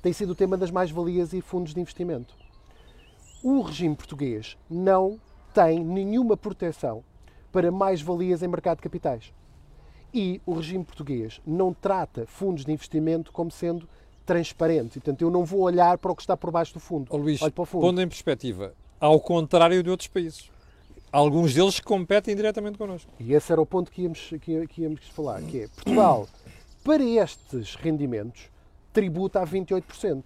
tem 0.00 0.12
sido 0.12 0.30
o 0.30 0.34
tema 0.34 0.56
das 0.56 0.70
mais-valias 0.70 1.32
e 1.32 1.40
fundos 1.40 1.72
de 1.72 1.80
investimento. 1.80 2.36
O 3.42 3.60
regime 3.60 3.94
português 3.94 4.56
não 4.68 5.20
tem 5.52 5.84
nenhuma 5.84 6.36
proteção 6.36 7.04
para 7.50 7.70
mais-valias 7.70 8.42
em 8.42 8.48
mercado 8.48 8.78
de 8.78 8.82
capitais. 8.82 9.32
E 10.12 10.40
o 10.44 10.54
regime 10.54 10.84
português 10.84 11.40
não 11.46 11.72
trata 11.72 12.26
fundos 12.26 12.64
de 12.64 12.72
investimento 12.72 13.32
como 13.32 13.50
sendo 13.50 13.88
transparentes. 14.26 14.96
E, 14.96 15.00
portanto, 15.00 15.22
eu 15.22 15.30
não 15.30 15.44
vou 15.44 15.60
olhar 15.60 15.98
para 15.98 16.12
o 16.12 16.16
que 16.16 16.22
está 16.22 16.36
por 16.36 16.50
baixo 16.50 16.74
do 16.74 16.80
fundo. 16.80 17.08
Oh, 17.10 17.16
Luís, 17.16 17.40
Olho 17.42 17.52
para 17.52 17.62
o 17.62 17.66
fundo. 17.66 17.82
pondo 17.82 18.00
em 18.00 18.08
perspectiva, 18.08 18.74
ao 19.00 19.20
contrário 19.20 19.82
de 19.82 19.90
outros 19.90 20.08
países. 20.08 20.50
Alguns 21.10 21.52
deles 21.52 21.78
competem 21.78 22.34
diretamente 22.34 22.78
connosco. 22.78 23.10
E 23.20 23.34
esse 23.34 23.52
era 23.52 23.60
o 23.60 23.66
ponto 23.66 23.90
que 23.90 24.02
íamos, 24.02 24.30
que, 24.40 24.66
que 24.66 24.82
íamos 24.82 25.06
falar, 25.08 25.42
que 25.42 25.62
é 25.62 25.68
Portugal, 25.68 26.26
para 26.82 27.04
estes 27.04 27.74
rendimentos, 27.74 28.48
tributa 28.92 29.40
a 29.40 29.46
28%. 29.46 30.24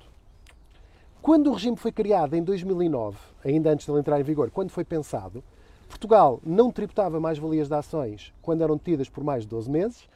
Quando 1.27 1.51
o 1.51 1.55
regime 1.55 1.77
foi 1.77 1.91
criado 1.91 2.37
em 2.37 2.43
2009, 2.45 3.19
ainda 3.45 3.71
antes 3.73 3.85
de 3.85 3.91
ele 3.91 3.99
entrar 3.99 4.21
em 4.21 4.23
vigor, 4.23 4.49
quando 4.49 4.71
foi 4.71 4.85
pensado, 4.85 5.43
Portugal 5.89 6.41
não 6.47 6.71
tributava 6.71 7.19
mais-valias 7.19 7.67
de 7.67 7.75
ações 7.75 8.33
quando 8.41 8.63
eram 8.63 8.79
tidas 8.79 9.09
por 9.09 9.25
mais 9.25 9.43
de 9.43 9.49
12 9.49 9.69
meses, 9.69 10.09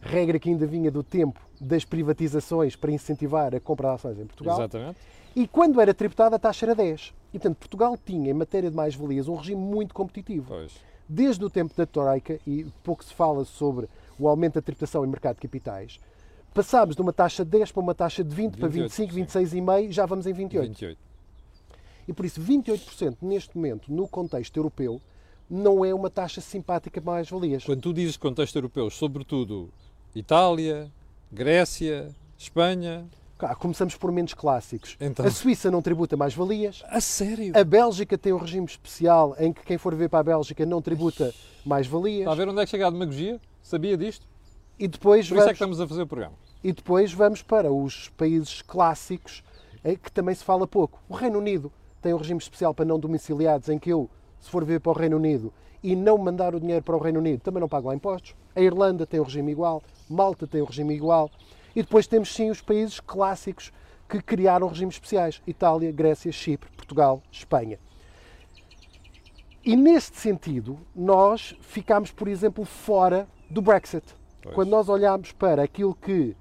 regra 0.00 0.38
que 0.38 0.48
ainda 0.48 0.66
vinha 0.66 0.90
do 0.90 1.02
tempo 1.02 1.38
das 1.60 1.84
privatizações 1.84 2.76
para 2.76 2.90
incentivar 2.90 3.54
a 3.54 3.60
compra 3.60 3.88
de 3.88 3.94
ações 3.96 4.18
em 4.18 4.24
Portugal. 4.24 4.56
Exatamente. 4.56 4.98
E 5.36 5.46
quando 5.46 5.82
era 5.82 5.92
tributada, 5.92 6.36
a 6.36 6.38
taxa 6.38 6.64
era 6.64 6.74
10. 6.74 7.12
E, 7.34 7.38
portanto, 7.38 7.58
Portugal 7.58 7.98
tinha, 8.02 8.30
em 8.30 8.34
matéria 8.34 8.70
de 8.70 8.76
mais-valias, 8.76 9.28
um 9.28 9.34
regime 9.34 9.60
muito 9.60 9.92
competitivo. 9.92 10.46
Pois. 10.48 10.72
Desde 11.06 11.44
o 11.44 11.50
tempo 11.50 11.74
da 11.76 11.84
Troika, 11.84 12.40
e 12.46 12.64
pouco 12.82 13.04
se 13.04 13.12
fala 13.12 13.44
sobre 13.44 13.86
o 14.18 14.26
aumento 14.26 14.54
da 14.54 14.62
tributação 14.62 15.04
em 15.04 15.08
mercado 15.08 15.34
de 15.34 15.42
capitais, 15.42 16.00
passámos 16.54 16.94
de 16.94 17.02
uma 17.02 17.12
taxa 17.12 17.44
de 17.44 17.50
10 17.50 17.72
para 17.72 17.82
uma 17.82 17.94
taxa 17.94 18.22
de 18.22 18.34
20, 18.34 18.54
28, 18.54 18.60
para 18.60 18.68
25, 18.68 19.14
26,5, 19.14 19.90
já 19.90 20.06
vamos 20.06 20.26
em 20.26 20.32
28. 20.32 20.68
28. 20.68 20.98
E 22.06 22.12
por 22.12 22.24
isso, 22.24 22.40
28% 22.40 23.16
neste 23.20 23.56
momento, 23.56 23.92
no 23.92 24.06
contexto 24.06 24.56
europeu, 24.56 25.00
não 25.50 25.84
é 25.84 25.92
uma 25.92 26.08
taxa 26.08 26.40
simpática 26.40 27.00
mais-valias. 27.00 27.64
Quando 27.64 27.80
tu 27.80 27.92
dizes 27.92 28.16
contexto 28.16 28.56
europeu, 28.56 28.88
sobretudo 28.88 29.70
Itália, 30.14 30.90
Grécia, 31.30 32.14
Espanha. 32.38 33.06
Ah, 33.38 33.54
começamos 33.54 33.94
por 33.96 34.10
menos 34.10 34.32
clássicos. 34.32 34.96
Então... 34.98 35.26
A 35.26 35.30
Suíça 35.30 35.70
não 35.70 35.82
tributa 35.82 36.16
mais-valias. 36.16 36.82
A 36.86 37.00
sério? 37.00 37.52
A 37.54 37.62
Bélgica 37.62 38.16
tem 38.16 38.32
um 38.32 38.38
regime 38.38 38.64
especial 38.64 39.34
em 39.38 39.52
que 39.52 39.62
quem 39.64 39.76
for 39.76 39.94
ver 39.94 40.08
para 40.08 40.20
a 40.20 40.22
Bélgica 40.22 40.64
não 40.64 40.80
tributa 40.80 41.34
mais-valias. 41.64 42.20
Está 42.20 42.32
a 42.32 42.34
ver 42.34 42.48
onde 42.48 42.60
é 42.60 42.64
que 42.64 42.70
chega 42.70 42.86
a 42.86 42.90
demagogia? 42.90 43.38
Sabia 43.62 43.98
disto? 43.98 44.26
E 44.78 44.88
depois 44.88 45.28
por 45.28 45.34
vamos... 45.34 45.44
isso 45.44 45.50
é 45.50 45.52
que 45.52 45.56
estamos 45.56 45.80
a 45.80 45.86
fazer 45.86 46.02
o 46.02 46.06
programa. 46.06 46.43
E 46.64 46.72
depois 46.72 47.12
vamos 47.12 47.42
para 47.42 47.70
os 47.70 48.08
países 48.16 48.62
clássicos, 48.62 49.44
que 50.02 50.10
também 50.10 50.34
se 50.34 50.42
fala 50.42 50.66
pouco. 50.66 50.98
O 51.06 51.14
Reino 51.14 51.38
Unido 51.38 51.70
tem 52.00 52.14
um 52.14 52.16
regime 52.16 52.40
especial 52.40 52.72
para 52.72 52.86
não 52.86 52.98
domiciliados, 52.98 53.68
em 53.68 53.78
que 53.78 53.90
eu, 53.90 54.08
se 54.40 54.48
for 54.48 54.64
ver 54.64 54.80
para 54.80 54.92
o 54.92 54.94
Reino 54.94 55.18
Unido 55.18 55.52
e 55.82 55.94
não 55.94 56.16
mandar 56.16 56.54
o 56.54 56.60
dinheiro 56.60 56.82
para 56.82 56.96
o 56.96 56.98
Reino 56.98 57.20
Unido, 57.20 57.42
também 57.42 57.60
não 57.60 57.68
pago 57.68 57.88
lá 57.88 57.94
impostos. 57.94 58.34
A 58.56 58.62
Irlanda 58.62 59.06
tem 59.06 59.20
um 59.20 59.24
regime 59.24 59.52
igual, 59.52 59.82
Malta 60.08 60.46
tem 60.46 60.62
um 60.62 60.64
regime 60.64 60.94
igual. 60.94 61.30
E 61.76 61.82
depois 61.82 62.06
temos 62.06 62.34
sim 62.34 62.48
os 62.48 62.62
países 62.62 62.98
clássicos 62.98 63.70
que 64.08 64.22
criaram 64.22 64.66
regimes 64.66 64.94
especiais: 64.94 65.42
Itália, 65.46 65.92
Grécia, 65.92 66.32
Chipre, 66.32 66.70
Portugal, 66.70 67.22
Espanha. 67.30 67.78
E 69.62 69.76
neste 69.76 70.16
sentido, 70.16 70.78
nós 70.96 71.54
ficámos, 71.60 72.10
por 72.10 72.26
exemplo, 72.26 72.64
fora 72.64 73.28
do 73.50 73.60
Brexit. 73.60 74.06
Pois. 74.42 74.54
Quando 74.54 74.70
nós 74.70 74.88
olhámos 74.88 75.32
para 75.32 75.62
aquilo 75.62 75.94
que 75.94 76.34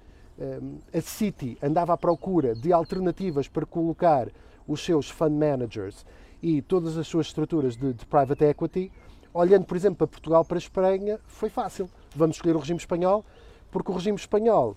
a 0.94 1.02
City 1.02 1.58
andava 1.62 1.94
à 1.94 1.98
procura 1.98 2.56
de 2.56 2.74
alternativas 2.74 3.48
para 3.48 3.66
colocar 3.66 4.30
os 4.68 4.84
seus 4.84 5.10
fund 5.10 5.32
managers 5.38 6.06
e 6.42 6.62
todas 6.62 6.98
as 6.98 7.08
suas 7.08 7.28
estruturas 7.28 7.76
de, 7.78 7.94
de 7.94 8.06
private 8.06 8.44
equity, 8.46 8.92
olhando, 9.34 9.66
por 9.66 9.78
exemplo, 9.78 9.98
para 9.98 10.08
Portugal, 10.08 10.44
para 10.44 10.58
a 10.58 10.60
Espanha, 10.60 11.20
foi 11.26 11.50
fácil. 11.50 11.90
Vamos 12.16 12.36
escolher 12.36 12.56
o 12.56 12.60
regime 12.60 12.80
espanhol, 12.80 13.24
porque 13.72 13.92
o 13.92 13.96
regime 13.96 14.18
espanhol, 14.18 14.76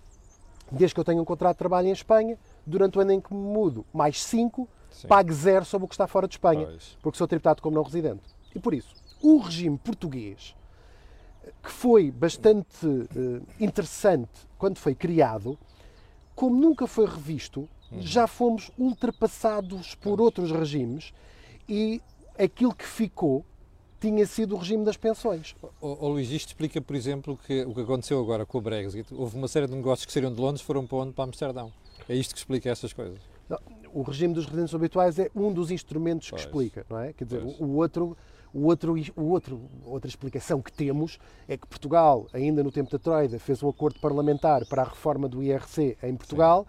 desde 0.70 0.94
que 0.94 1.00
eu 1.00 1.04
tenho 1.04 1.20
um 1.20 1.24
contrato 1.24 1.56
de 1.56 1.58
trabalho 1.58 1.88
em 1.88 1.92
Espanha, 1.92 2.38
durante 2.64 2.98
o 2.98 3.00
ano 3.00 3.12
em 3.12 3.20
que 3.20 3.34
me 3.34 3.40
mudo, 3.40 3.84
mais 3.92 4.22
5, 4.22 4.68
Sim. 4.90 5.08
pague 5.08 5.32
zero 5.32 5.64
sobre 5.64 5.86
o 5.86 5.88
que 5.88 5.94
está 5.94 6.06
fora 6.06 6.28
de 6.28 6.34
Espanha, 6.34 6.66
Pois. 6.66 6.96
porque 7.02 7.18
sou 7.18 7.26
tributado 7.26 7.60
como 7.60 7.74
não 7.74 7.82
residente. 7.82 8.22
E 8.54 8.58
por 8.58 8.72
isso, 8.72 8.94
o 9.20 9.38
regime 9.38 9.76
português, 9.76 10.54
que 11.62 11.70
foi 11.70 12.10
bastante 12.10 12.86
eh, 12.86 13.40
interessante 13.60 14.30
quando 14.58 14.78
foi 14.78 14.94
criado, 14.94 15.58
como 16.34 16.56
nunca 16.60 16.86
foi 16.86 17.06
revisto, 17.06 17.68
já 17.98 18.26
fomos 18.26 18.70
ultrapassados 18.78 19.94
por 19.94 20.20
outros 20.20 20.50
regimes 20.50 21.12
e 21.68 22.00
aquilo 22.38 22.74
que 22.74 22.84
ficou 22.84 23.44
tinha 24.00 24.26
sido 24.26 24.54
o 24.54 24.58
regime 24.58 24.84
das 24.84 24.96
pensões. 24.96 25.54
Ó 25.80 25.96
ó, 26.00 26.08
Luís, 26.08 26.30
isto 26.30 26.48
explica, 26.48 26.80
por 26.80 26.94
exemplo, 26.94 27.38
que 27.46 27.64
o 27.64 27.74
que 27.74 27.80
aconteceu 27.80 28.20
agora 28.20 28.44
com 28.44 28.58
o 28.58 28.60
Brexit. 28.60 29.12
Houve 29.14 29.36
uma 29.36 29.48
série 29.48 29.66
de 29.66 29.74
negócios 29.74 30.04
que 30.04 30.12
saíram 30.12 30.32
de 30.32 30.40
Londres 30.40 30.62
foram 30.62 30.86
para 30.86 30.98
onde? 30.98 31.12
Para 31.12 31.24
Amsterdão. 31.24 31.72
É 32.08 32.14
isto 32.14 32.34
que 32.34 32.38
explica 32.38 32.68
essas 32.68 32.92
coisas. 32.92 33.18
Não, 33.48 33.58
O 33.94 34.02
regime 34.02 34.34
dos 34.34 34.44
residentes 34.44 34.74
habituais 34.74 35.18
é 35.18 35.30
um 35.34 35.52
dos 35.52 35.70
instrumentos 35.70 36.28
Pois. 36.28 36.42
que 36.42 36.48
explica, 36.48 36.86
não 36.90 36.98
é? 36.98 37.12
Quer 37.12 37.24
dizer, 37.24 37.40
Pois. 37.40 37.58
o 37.58 37.64
o 37.64 37.76
outro, 37.76 38.16
o 38.56 38.66
outro, 38.66 38.94
o 39.14 39.24
outro, 39.24 39.60
outra 39.84 40.08
explicação 40.08 40.62
que 40.62 40.72
temos 40.72 41.18
é 41.46 41.56
que 41.56 41.66
Portugal, 41.66 42.26
ainda 42.32 42.62
no 42.64 42.72
tempo 42.72 42.90
da 42.90 42.98
Troida, 42.98 43.38
fez 43.38 43.62
um 43.62 43.68
acordo 43.68 44.00
parlamentar 44.00 44.64
para 44.66 44.80
a 44.82 44.84
reforma 44.86 45.28
do 45.28 45.42
IRC 45.42 45.98
em 46.02 46.16
Portugal 46.16 46.66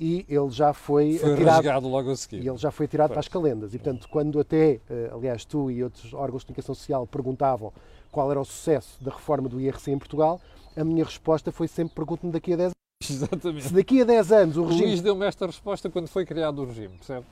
e 0.00 0.24
ele 0.28 0.50
já 0.50 0.72
foi, 0.72 1.18
Foi 1.18 1.34
atirado, 1.34 1.54
rasgado 1.56 1.88
logo 1.88 2.10
a 2.10 2.16
seguir. 2.16 2.42
e 2.42 2.48
ele 2.48 2.56
já 2.56 2.70
foi 2.70 2.88
tirado 2.88 3.10
para 3.10 3.20
as 3.20 3.28
calendas. 3.28 3.74
E, 3.74 3.78
portanto, 3.78 4.08
quando 4.10 4.40
até, 4.40 4.80
eh, 4.88 5.10
aliás, 5.12 5.44
tu 5.44 5.70
e 5.70 5.84
outros 5.84 6.12
órgãos 6.14 6.40
de 6.42 6.46
comunicação 6.46 6.74
social 6.74 7.06
perguntavam 7.06 7.72
qual 8.10 8.30
era 8.30 8.40
o 8.40 8.44
sucesso 8.44 9.02
da 9.02 9.10
reforma 9.10 9.48
do 9.48 9.60
IRC 9.60 9.90
em 9.90 9.98
Portugal, 9.98 10.40
a 10.74 10.84
minha 10.84 11.04
resposta 11.04 11.52
foi 11.52 11.68
sempre 11.68 11.94
pergunto-me 11.94 12.32
daqui 12.32 12.54
a 12.54 12.56
10 12.56 12.66
anos. 12.66 12.76
Exatamente. 13.10 13.68
Se 13.68 13.74
daqui 13.74 14.00
a 14.00 14.04
10 14.04 14.32
anos 14.32 14.56
o 14.56 14.62
O 14.62 14.66
regime 14.68 14.86
Luís 14.86 15.02
deu-me 15.02 15.26
esta 15.26 15.46
resposta 15.46 15.90
quando 15.90 16.08
foi 16.08 16.24
criado 16.24 16.62
o 16.62 16.64
regime, 16.66 16.96
percebe? 16.96 17.26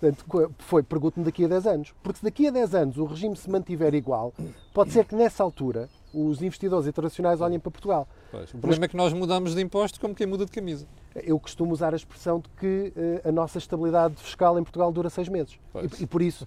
Portanto, 0.00 0.54
foi, 0.58 0.82
pergunto-me 0.82 1.24
daqui 1.24 1.44
a 1.44 1.48
10 1.48 1.66
anos. 1.66 1.94
Porque 2.02 2.18
se 2.18 2.24
daqui 2.24 2.46
a 2.46 2.50
10 2.50 2.74
anos 2.74 2.98
o 2.98 3.04
regime 3.04 3.36
se 3.36 3.50
mantiver 3.50 3.94
igual, 3.94 4.32
pode 4.72 4.92
ser 4.92 5.04
que 5.04 5.14
nessa 5.14 5.42
altura 5.42 5.88
os 6.14 6.40
investidores 6.40 6.86
internacionais 6.86 7.40
olhem 7.40 7.58
para 7.58 7.70
Portugal. 7.70 8.08
Pois. 8.30 8.54
O 8.54 8.58
problema 8.58 8.84
é 8.84 8.88
que 8.88 8.96
nós 8.96 9.12
mudamos 9.12 9.54
de 9.54 9.60
imposto 9.60 10.00
como 10.00 10.14
quem 10.14 10.26
muda 10.26 10.46
de 10.46 10.52
camisa. 10.52 10.86
Eu 11.16 11.38
costumo 11.38 11.72
usar 11.72 11.92
a 11.92 11.96
expressão 11.96 12.38
de 12.38 12.48
que 12.50 12.92
eh, 12.96 13.28
a 13.28 13.32
nossa 13.32 13.58
estabilidade 13.58 14.14
fiscal 14.16 14.58
em 14.58 14.62
Portugal 14.62 14.92
dura 14.92 15.10
seis 15.10 15.28
meses. 15.28 15.58
E, 15.74 16.04
e 16.04 16.06
por 16.06 16.22
isso, 16.22 16.46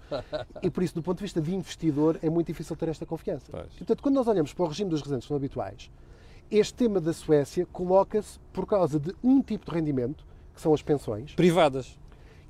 e 0.64 0.70
por 0.70 0.82
isso, 0.82 0.96
do 0.96 1.04
ponto 1.04 1.18
de 1.18 1.24
vista 1.24 1.42
de 1.42 1.54
investidor, 1.54 2.18
é 2.22 2.30
muito 2.30 2.48
difícil 2.48 2.76
ter 2.76 2.88
esta 2.88 3.06
confiança. 3.06 3.52
Pois. 3.52 3.68
E, 3.76 3.78
portanto, 3.80 4.02
quando 4.02 4.16
nós 4.16 4.28
olhamos 4.28 4.54
para 4.54 4.64
o 4.64 4.68
regime 4.68 4.90
dos 4.90 5.02
residentes 5.02 5.30
não 5.30 5.36
habituais, 5.36 5.92
este 6.50 6.74
tema 6.74 7.00
da 7.00 7.14
Suécia 7.14 7.66
coloca-se 7.66 8.40
por 8.52 8.66
causa 8.66 9.00
de 9.00 9.14
um 9.24 9.42
tipo 9.42 9.66
de 9.66 9.72
rendimento, 9.72 10.26
que 10.54 10.62
são 10.62 10.74
as 10.74 10.82
pensões, 10.82 11.34
Privadas. 11.34 11.98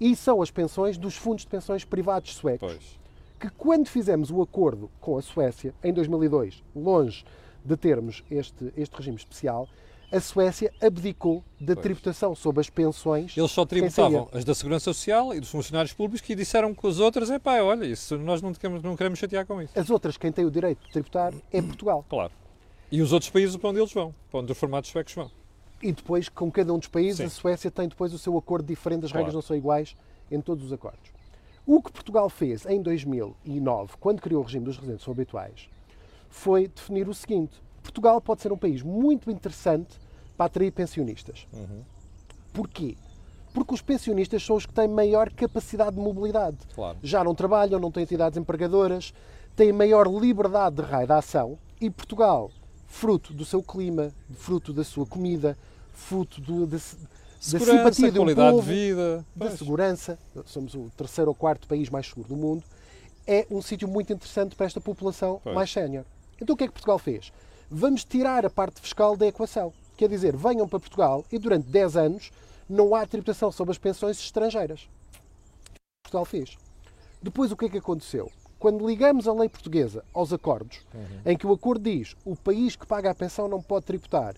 E 0.01 0.15
são 0.15 0.41
as 0.41 0.49
pensões 0.49 0.97
dos 0.97 1.15
fundos 1.15 1.43
de 1.43 1.49
pensões 1.49 1.85
privados 1.85 2.33
suecos. 2.35 2.73
Pois. 2.73 2.99
que 3.39 3.49
quando 3.51 3.87
fizemos 3.87 4.29
o 4.29 4.41
acordo 4.41 4.89
com 4.99 5.17
a 5.17 5.21
Suécia, 5.21 5.73
em 5.83 5.93
2002, 5.93 6.63
longe 6.75 7.23
de 7.63 7.75
termos 7.77 8.23
este, 8.29 8.71
este 8.75 8.95
regime 8.95 9.17
especial, 9.17 9.67
a 10.11 10.19
Suécia 10.19 10.71
abdicou 10.81 11.43
da 11.59 11.73
Pois. 11.73 11.83
tributação 11.83 12.35
sobre 12.35 12.59
as 12.61 12.69
pensões. 12.69 13.35
Eles 13.37 13.49
só 13.51 13.65
tributavam 13.65 14.27
as 14.33 14.43
da 14.43 14.53
Segurança 14.53 14.85
Social 14.85 15.33
e 15.33 15.39
dos 15.39 15.49
funcionários 15.49 15.93
públicos 15.93 16.21
que 16.21 16.35
disseram 16.35 16.73
que 16.75 16.85
as 16.85 16.99
outras, 16.99 17.31
é 17.31 17.39
pá, 17.39 17.61
olha, 17.61 17.85
isso 17.85 18.17
nós 18.17 18.41
não 18.41 18.53
queremos, 18.53 18.83
não 18.83 18.95
queremos 18.95 19.17
chatear 19.17 19.45
com 19.45 19.61
isso. 19.61 19.77
As 19.79 19.89
outras, 19.89 20.17
quem 20.17 20.31
tem 20.31 20.45
o 20.45 20.51
direito 20.51 20.83
de 20.85 20.91
tributar 20.91 21.33
é 21.51 21.61
Portugal. 21.63 22.05
Claro. 22.09 22.31
E 22.91 23.01
os 23.01 23.13
outros 23.13 23.31
países 23.31 23.55
para 23.55 23.69
onde 23.69 23.79
eles 23.79 23.93
vão, 23.93 24.13
para 24.29 24.39
onde 24.41 24.51
os 24.51 24.57
formatos 24.57 24.89
suecos 24.91 25.13
vão. 25.13 25.31
E 25.81 25.91
depois, 25.91 26.29
com 26.29 26.51
cada 26.51 26.73
um 26.73 26.77
dos 26.77 26.87
países, 26.87 27.17
Sim. 27.17 27.23
a 27.25 27.29
Suécia 27.29 27.71
tem 27.71 27.87
depois 27.87 28.13
o 28.13 28.17
seu 28.17 28.37
acordo 28.37 28.65
diferente, 28.67 29.05
as 29.05 29.11
regras 29.11 29.31
Claro. 29.31 29.37
não 29.37 29.41
são 29.41 29.55
iguais 29.55 29.95
em 30.29 30.39
todos 30.39 30.63
os 30.65 30.71
acordos. 30.73 31.11
O 31.65 31.81
que 31.81 31.91
Portugal 31.91 32.29
fez 32.29 32.65
em 32.65 32.81
2009, 32.81 33.93
quando 33.99 34.21
criou 34.21 34.41
o 34.41 34.45
regime 34.45 34.65
dos 34.65 34.77
residentes 34.77 35.07
habituais, 35.07 35.69
foi 36.29 36.67
definir 36.67 37.07
o 37.07 37.13
seguinte: 37.13 37.61
Portugal 37.81 38.19
pode 38.21 38.41
ser 38.41 38.51
um 38.51 38.57
país 38.57 38.81
muito 38.81 39.29
interessante 39.31 39.99
para 40.37 40.45
atrair 40.47 40.71
pensionistas. 40.71 41.47
Porquê? 42.53 42.95
Porque 43.53 43.73
os 43.73 43.81
pensionistas 43.81 44.43
são 44.43 44.55
os 44.55 44.65
que 44.65 44.73
têm 44.73 44.87
maior 44.87 45.29
capacidade 45.31 45.95
de 45.95 46.01
mobilidade. 46.01 46.57
Claro. 46.73 46.97
Já 47.03 47.23
não 47.23 47.35
trabalham, 47.35 47.79
não 47.79 47.91
têm 47.91 48.03
entidades 48.03 48.37
empregadoras, 48.37 49.13
têm 49.55 49.71
maior 49.73 50.07
liberdade 50.07 50.77
de 50.77 50.81
raio 50.83 51.05
de 51.07 51.13
ação 51.13 51.57
e 51.79 51.89
Portugal, 51.89 52.49
fruto 52.87 53.33
do 53.33 53.43
seu 53.45 53.61
clima, 53.61 54.11
fruto 54.33 54.71
da 54.73 54.83
sua 54.83 55.05
comida, 55.05 55.57
fruto 56.01 56.41
do, 56.41 56.65
da, 56.65 56.77
da 56.77 56.83
Segurança, 57.39 57.77
simpatia 57.77 58.11
de 58.11 58.19
um 58.19 58.23
qualidade 58.23 58.51
povo, 58.51 58.67
de 58.67 58.73
vida. 58.73 59.25
da 59.35 59.45
Pois. 59.47 59.59
segurança, 59.59 60.19
somos 60.45 60.73
o 60.75 60.91
terceiro 60.95 61.31
ou 61.31 61.35
quarto 61.35 61.67
país 61.67 61.89
mais 61.89 62.07
seguro 62.07 62.27
do 62.27 62.35
mundo, 62.35 62.63
é 63.25 63.47
um 63.49 63.61
sítio 63.61 63.87
muito 63.87 64.11
interessante 64.11 64.55
para 64.55 64.65
esta 64.65 64.81
população 64.81 65.39
Pois. 65.43 65.55
mais 65.55 65.71
sénior. 65.71 66.03
Então 66.41 66.53
o 66.53 66.57
que 66.57 66.63
é 66.63 66.67
que 66.67 66.73
Portugal 66.73 66.99
fez? 66.99 67.31
Vamos 67.69 68.03
tirar 68.03 68.45
a 68.45 68.49
parte 68.49 68.81
fiscal 68.81 69.15
da 69.15 69.25
equação. 69.27 69.73
Quer 69.95 70.09
dizer, 70.09 70.35
venham 70.35 70.67
para 70.67 70.79
Portugal 70.79 71.23
e 71.31 71.37
durante 71.39 71.67
10 71.67 71.95
anos 71.97 72.31
não 72.67 72.93
há 72.95 73.05
tributação 73.05 73.51
sobre 73.51 73.71
as 73.71 73.77
pensões 73.77 74.17
estrangeiras. 74.19 74.87
Portugal 76.03 76.25
fez. 76.25 76.57
Depois 77.21 77.51
o 77.51 77.57
que 77.57 77.65
é 77.65 77.69
que 77.69 77.77
aconteceu? 77.77 78.31
Quando 78.59 78.87
ligamos 78.87 79.27
a 79.27 79.33
lei 79.33 79.49
portuguesa 79.49 80.03
aos 80.13 80.31
acordos, 80.33 80.79
em 81.25 81.37
que 81.37 81.47
o 81.47 81.53
acordo 81.53 81.83
diz 81.89 82.15
o 82.25 82.35
país 82.35 82.75
que 82.75 82.85
paga 82.85 83.09
a 83.11 83.15
pensão 83.15 83.47
não 83.47 83.61
pode 83.61 83.85
tributar, 83.85 84.35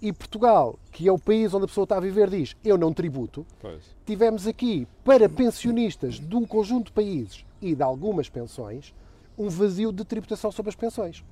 e 0.00 0.12
Portugal, 0.12 0.78
que 0.92 1.08
é 1.08 1.12
o 1.12 1.18
país 1.18 1.52
onde 1.54 1.64
a 1.64 1.68
pessoa 1.68 1.84
está 1.84 1.96
a 1.96 2.00
viver, 2.00 2.28
diz 2.28 2.56
eu 2.64 2.76
não 2.76 2.92
tributo, 2.92 3.46
Pois. 3.60 3.82
tivemos 4.04 4.46
aqui, 4.46 4.86
para 5.04 5.28
pensionistas 5.28 6.20
de 6.20 6.36
um 6.36 6.44
conjunto 6.44 6.86
de 6.86 6.92
países 6.92 7.44
e 7.60 7.74
de 7.74 7.82
algumas 7.82 8.28
pensões, 8.28 8.94
um 9.38 9.48
vazio 9.48 9.92
de 9.92 10.04
tributação 10.04 10.50
sobre 10.52 10.70
as 10.70 10.76
pensões. 10.76 11.24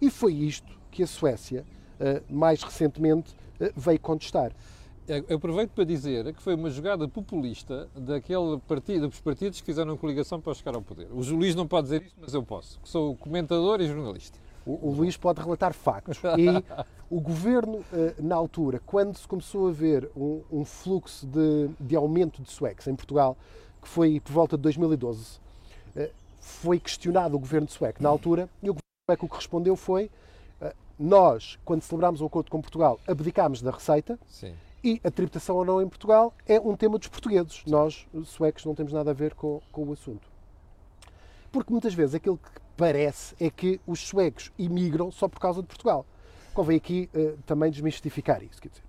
E 0.00 0.10
foi 0.10 0.34
isto 0.34 0.76
que 0.90 1.02
a 1.02 1.06
Suécia, 1.06 1.64
eh, 1.98 2.22
mais 2.28 2.62
recentemente, 2.62 3.34
eh, 3.58 3.72
veio 3.76 3.98
contestar. 4.00 4.52
Eu 5.28 5.36
aproveito 5.36 5.70
para 5.70 5.84
dizer 5.84 6.34
que 6.34 6.42
foi 6.42 6.56
uma 6.56 6.68
jogada 6.68 7.06
populista 7.06 7.88
daquele 7.94 8.58
partido, 8.66 9.06
dos 9.08 9.20
partidos 9.20 9.60
que 9.60 9.66
fizeram 9.66 9.96
coligação 9.96 10.40
para 10.40 10.52
chegar 10.52 10.74
ao 10.74 10.82
poder. 10.82 11.06
O 11.12 11.20
Luís 11.20 11.54
não 11.54 11.66
pode 11.66 11.84
dizer 11.84 12.02
isto, 12.02 12.16
mas 12.20 12.34
eu 12.34 12.42
posso, 12.42 12.80
que 12.80 12.88
sou 12.88 13.14
comentador 13.16 13.80
e 13.80 13.86
jornalista. 13.86 14.36
O, 14.66 14.88
o 14.88 14.94
Luís 14.94 15.16
pode 15.16 15.40
relatar 15.40 15.72
factos. 15.72 16.18
E 16.36 16.64
o 17.08 17.20
governo, 17.20 17.84
eh, 17.92 18.14
na 18.18 18.34
altura, 18.34 18.80
quando 18.84 19.16
se 19.16 19.26
começou 19.26 19.68
a 19.68 19.70
ver 19.70 20.10
um, 20.16 20.42
um 20.50 20.64
fluxo 20.64 21.24
de, 21.24 21.70
de 21.78 21.94
aumento 21.94 22.42
de 22.42 22.50
suecos 22.50 22.88
em 22.88 22.96
Portugal, 22.96 23.36
que 23.80 23.86
foi 23.86 24.18
por 24.18 24.32
volta 24.32 24.56
de 24.56 24.62
2012, 24.64 25.38
eh, 25.94 26.10
foi 26.40 26.80
questionado 26.80 27.36
o 27.36 27.38
governo 27.38 27.68
sueco 27.68 28.02
na 28.02 28.08
altura, 28.08 28.50
e 28.60 28.68
o 28.68 28.74
governo 28.74 28.82
sueco 29.08 29.26
o 29.26 29.28
que 29.28 29.36
respondeu 29.36 29.76
foi: 29.76 30.10
eh, 30.60 30.74
nós, 30.98 31.58
quando 31.64 31.82
celebramos 31.82 32.20
o 32.20 32.26
acordo 32.26 32.50
com 32.50 32.60
Portugal, 32.60 32.98
abdicámos 33.06 33.62
da 33.62 33.70
receita 33.70 34.18
Sim. 34.26 34.52
e 34.82 35.00
a 35.04 35.10
tributação 35.12 35.54
ou 35.54 35.64
não 35.64 35.80
em 35.80 35.88
Portugal 35.88 36.34
é 36.44 36.58
um 36.58 36.74
tema 36.74 36.98
dos 36.98 37.06
portugueses. 37.06 37.62
Nós, 37.66 38.04
suecos, 38.24 38.64
não 38.64 38.74
temos 38.74 38.92
nada 38.92 39.12
a 39.12 39.14
ver 39.14 39.32
com, 39.34 39.60
com 39.70 39.84
o 39.84 39.92
assunto. 39.92 40.28
Porque 41.52 41.72
muitas 41.72 41.94
vezes 41.94 42.16
aquilo 42.16 42.36
que 42.36 42.65
parece 42.76 43.34
é 43.40 43.50
que 43.50 43.80
os 43.86 44.00
suecos 44.00 44.52
imigram 44.58 45.10
só 45.10 45.28
por 45.28 45.40
causa 45.40 45.60
de 45.62 45.68
Portugal. 45.68 46.06
Convém 46.52 46.76
aqui 46.76 47.08
eh, 47.14 47.34
também 47.44 47.70
desmistificar 47.70 48.42
isso. 48.42 48.60
Quer 48.60 48.68
dizer, 48.68 48.82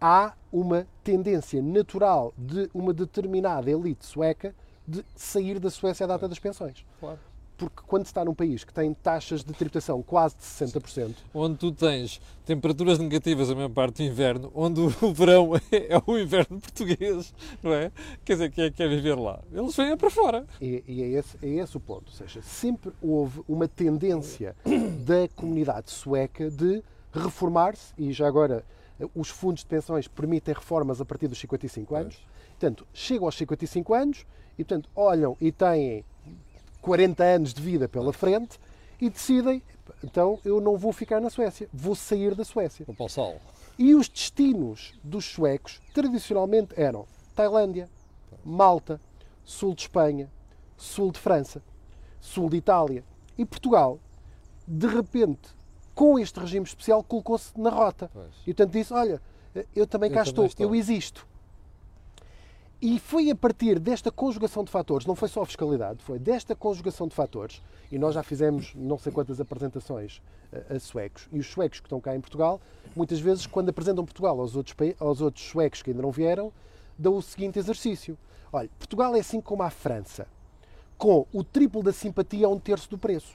há 0.00 0.34
uma 0.52 0.86
tendência 1.02 1.62
natural 1.62 2.32
de 2.36 2.70
uma 2.74 2.92
determinada 2.92 3.70
elite 3.70 4.04
sueca 4.04 4.54
de 4.86 5.04
sair 5.14 5.58
da 5.58 5.70
Suécia 5.70 6.04
à 6.04 6.06
data 6.06 6.28
das 6.28 6.38
pensões. 6.38 6.84
Claro. 7.00 7.18
Porque 7.56 7.82
quando 7.86 8.04
se 8.04 8.10
está 8.10 8.24
num 8.24 8.34
país 8.34 8.64
que 8.64 8.72
tem 8.72 8.92
taxas 8.94 9.44
de 9.44 9.52
tributação 9.52 10.02
quase 10.02 10.36
de 10.36 10.42
60%, 10.42 11.14
Onde 11.32 11.56
tu 11.56 11.70
tens 11.70 12.20
temperaturas 12.44 12.98
negativas 12.98 13.50
a 13.50 13.54
maior 13.54 13.70
parte 13.70 14.02
do 14.02 14.10
inverno, 14.10 14.50
onde 14.54 14.80
o 14.80 14.88
verão 15.14 15.52
é 15.70 16.02
o 16.04 16.18
inverno 16.18 16.60
português, 16.60 17.32
não 17.62 17.72
é? 17.72 17.92
Quer 18.24 18.32
dizer, 18.34 18.50
quem 18.50 18.64
é 18.64 18.70
que 18.70 18.76
quer 18.76 18.88
viver 18.88 19.14
lá? 19.14 19.40
Eles 19.52 19.74
vêm 19.76 19.96
para 19.96 20.10
fora. 20.10 20.46
E, 20.60 20.82
e 20.86 21.02
é, 21.02 21.06
esse, 21.10 21.38
é 21.42 21.48
esse 21.48 21.76
o 21.76 21.80
ponto. 21.80 22.10
Ou 22.10 22.12
seja, 22.12 22.42
sempre 22.42 22.92
houve 23.00 23.42
uma 23.48 23.68
tendência 23.68 24.56
da 25.04 25.28
comunidade 25.34 25.90
sueca 25.90 26.50
de 26.50 26.82
reformar-se, 27.12 27.92
e 27.96 28.12
já 28.12 28.26
agora 28.26 28.64
eh, 28.98 29.06
os 29.14 29.28
fundos 29.28 29.62
de 29.62 29.66
pensões 29.66 30.08
permitem 30.08 30.54
reformas 30.54 31.00
a 31.00 31.04
partir 31.04 31.28
dos 31.28 31.38
55 31.38 31.94
anos, 31.94 32.26
portanto, 32.50 32.86
chegam 32.92 33.26
aos 33.26 33.36
55 33.36 33.94
anos 33.94 34.26
e, 34.58 34.64
portanto, 34.64 34.90
olham 34.94 35.36
e 35.40 35.52
têm 35.52 36.04
40 36.84 37.24
anos 37.24 37.54
de 37.54 37.62
vida 37.62 37.88
pela 37.88 38.12
frente 38.12 38.60
e 39.00 39.08
decidem, 39.08 39.62
então 40.04 40.38
eu 40.44 40.60
não 40.60 40.76
vou 40.76 40.92
ficar 40.92 41.18
na 41.18 41.30
Suécia, 41.30 41.66
vou 41.72 41.94
sair 41.94 42.34
da 42.34 42.44
Suécia. 42.44 42.84
Vou 42.84 42.94
para 42.94 43.06
o 43.06 43.08
sol. 43.08 43.40
E 43.78 43.94
os 43.94 44.06
destinos 44.06 44.92
dos 45.02 45.24
suecos 45.24 45.80
tradicionalmente 45.94 46.74
eram 46.76 47.06
Tailândia, 47.34 47.88
Malta, 48.44 49.00
sul 49.42 49.74
de 49.74 49.80
Espanha, 49.82 50.30
sul 50.76 51.10
de 51.10 51.18
França, 51.18 51.62
sul 52.20 52.50
de 52.50 52.58
Itália 52.58 53.02
e 53.38 53.46
Portugal. 53.46 53.98
De 54.68 54.86
repente, 54.86 55.56
com 55.94 56.18
este 56.18 56.38
regime 56.38 56.66
especial, 56.66 57.02
colocou-se 57.02 57.58
na 57.58 57.70
rota. 57.70 58.10
Pois. 58.12 58.34
E 58.42 58.52
portanto 58.52 58.72
disse: 58.72 58.92
Olha, 58.92 59.22
eu 59.74 59.86
também 59.86 60.10
Eu 60.10 60.14
cá 60.14 60.20
também 60.20 60.30
estou, 60.30 60.46
estou. 60.46 60.66
eu 60.66 60.74
existo. 60.74 61.26
E 62.84 62.98
foi 62.98 63.30
a 63.30 63.34
partir 63.34 63.78
desta 63.78 64.10
conjugação 64.10 64.62
de 64.62 64.70
fatores, 64.70 65.06
não 65.06 65.14
foi 65.14 65.26
só 65.26 65.40
a 65.40 65.46
fiscalidade, 65.46 66.04
foi 66.04 66.18
desta 66.18 66.54
conjugação 66.54 67.08
de 67.08 67.14
fatores, 67.14 67.62
e 67.90 67.98
nós 67.98 68.14
já 68.14 68.22
fizemos 68.22 68.74
não 68.74 68.98
sei 68.98 69.10
quantas 69.10 69.40
apresentações 69.40 70.20
a, 70.52 70.74
a 70.74 70.78
suecos, 70.78 71.26
e 71.32 71.38
os 71.38 71.46
suecos 71.46 71.80
que 71.80 71.86
estão 71.86 71.98
cá 71.98 72.14
em 72.14 72.20
Portugal, 72.20 72.60
muitas 72.94 73.18
vezes, 73.20 73.46
quando 73.46 73.70
apresentam 73.70 74.04
Portugal 74.04 74.38
aos 74.38 74.54
outros, 74.54 74.76
aos 75.00 75.22
outros 75.22 75.42
suecos 75.46 75.80
que 75.80 75.92
ainda 75.92 76.02
não 76.02 76.10
vieram, 76.10 76.52
dão 76.98 77.16
o 77.16 77.22
seguinte 77.22 77.58
exercício. 77.58 78.18
Olha, 78.52 78.68
Portugal 78.78 79.16
é 79.16 79.20
assim 79.20 79.40
como 79.40 79.62
a 79.62 79.70
França, 79.70 80.26
com 80.98 81.26
o 81.32 81.42
triplo 81.42 81.82
da 81.82 81.90
simpatia 81.90 82.44
a 82.44 82.50
um 82.50 82.58
terço 82.60 82.90
do 82.90 82.98
preço. 82.98 83.32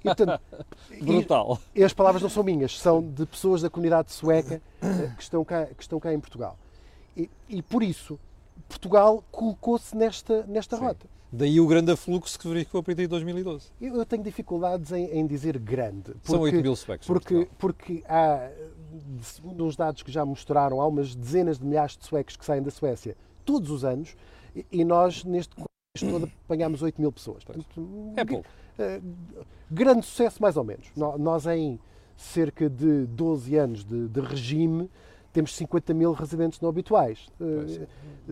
E, 0.00 0.02
portanto, 0.04 0.38
e- 0.92 1.02
Brutal. 1.02 1.58
e 1.74 1.82
as 1.82 1.94
palavras 1.94 2.20
não 2.22 2.28
são 2.28 2.42
minhas, 2.42 2.78
são 2.78 3.02
de 3.02 3.24
pessoas 3.24 3.62
da 3.62 3.70
comunidade 3.70 4.12
sueca 4.12 4.60
eh, 4.82 5.12
que 5.16 5.22
estão 5.22 5.42
cá, 5.46 5.64
que 5.64 5.82
estão 5.82 5.98
cá 5.98 6.12
em 6.12 6.20
Portugal. 6.20 6.58
E, 7.16 7.30
e 7.48 7.62
por 7.62 7.82
isso, 7.82 8.20
Portugal 8.68 9.22
colocou-se 9.30 9.96
nesta, 9.96 10.44
nesta 10.46 10.76
Sim. 10.76 10.82
rota. 10.84 11.06
Daí 11.32 11.60
o 11.60 11.66
grande 11.66 11.90
afluxo 11.90 12.38
que 12.38 12.48
verificou 12.48 12.80
a 12.80 12.82
partir 12.82 13.02
de 13.02 13.08
2012. 13.08 13.66
Eu, 13.80 13.96
eu 13.96 14.06
tenho 14.06 14.22
dificuldades 14.22 14.92
em, 14.92 15.04
em 15.06 15.26
dizer 15.26 15.58
grande. 15.58 16.12
São 16.22 16.38
porque- 16.38 16.56
8 16.56 16.62
mil 16.62 16.76
suecos. 16.76 17.06
Porque, 17.06 17.48
porque 17.58 18.02
há, 18.08 18.48
segundo 19.22 19.64
uns 19.66 19.76
dados 19.76 20.02
que 20.02 20.10
já 20.10 20.24
mostraram, 20.24 20.80
há 20.80 20.86
umas 20.86 21.14
dezenas 21.14 21.58
de 21.58 21.64
milhares 21.64 21.96
de 21.96 22.04
suecos 22.06 22.36
que 22.36 22.44
saem 22.44 22.62
da 22.62 22.70
Suécia 22.70 23.16
todos 23.44 23.70
os 23.70 23.84
anos 23.84 24.16
e, 24.54 24.64
e 24.70 24.84
nós, 24.84 25.24
neste 25.24 25.54
contexto 25.54 26.10
todo, 26.18 26.30
apanhámos 26.46 26.80
8 26.82 27.00
mil 27.00 27.12
pessoas. 27.12 27.44
Portanto, 27.44 27.66
É 28.16 28.24
pouco. 28.24 28.46
eh, 28.78 29.00
grande 29.70 30.06
sucesso, 30.06 30.40
mais 30.40 30.56
ou 30.56 30.64
menos. 30.64 30.86
No- 30.96 31.18
Nós, 31.18 31.44
em 31.46 31.78
cerca 32.16 32.70
de 32.70 33.04
12 33.06 33.56
anos 33.56 33.84
de, 33.84 34.08
de 34.08 34.20
regime, 34.20 34.88
temos 35.36 35.54
50 35.54 35.92
mil 35.92 36.12
residentes 36.12 36.58
não 36.62 36.70
habituais. 36.70 37.28
Pois. 37.36 37.76
Eh, 37.76 37.86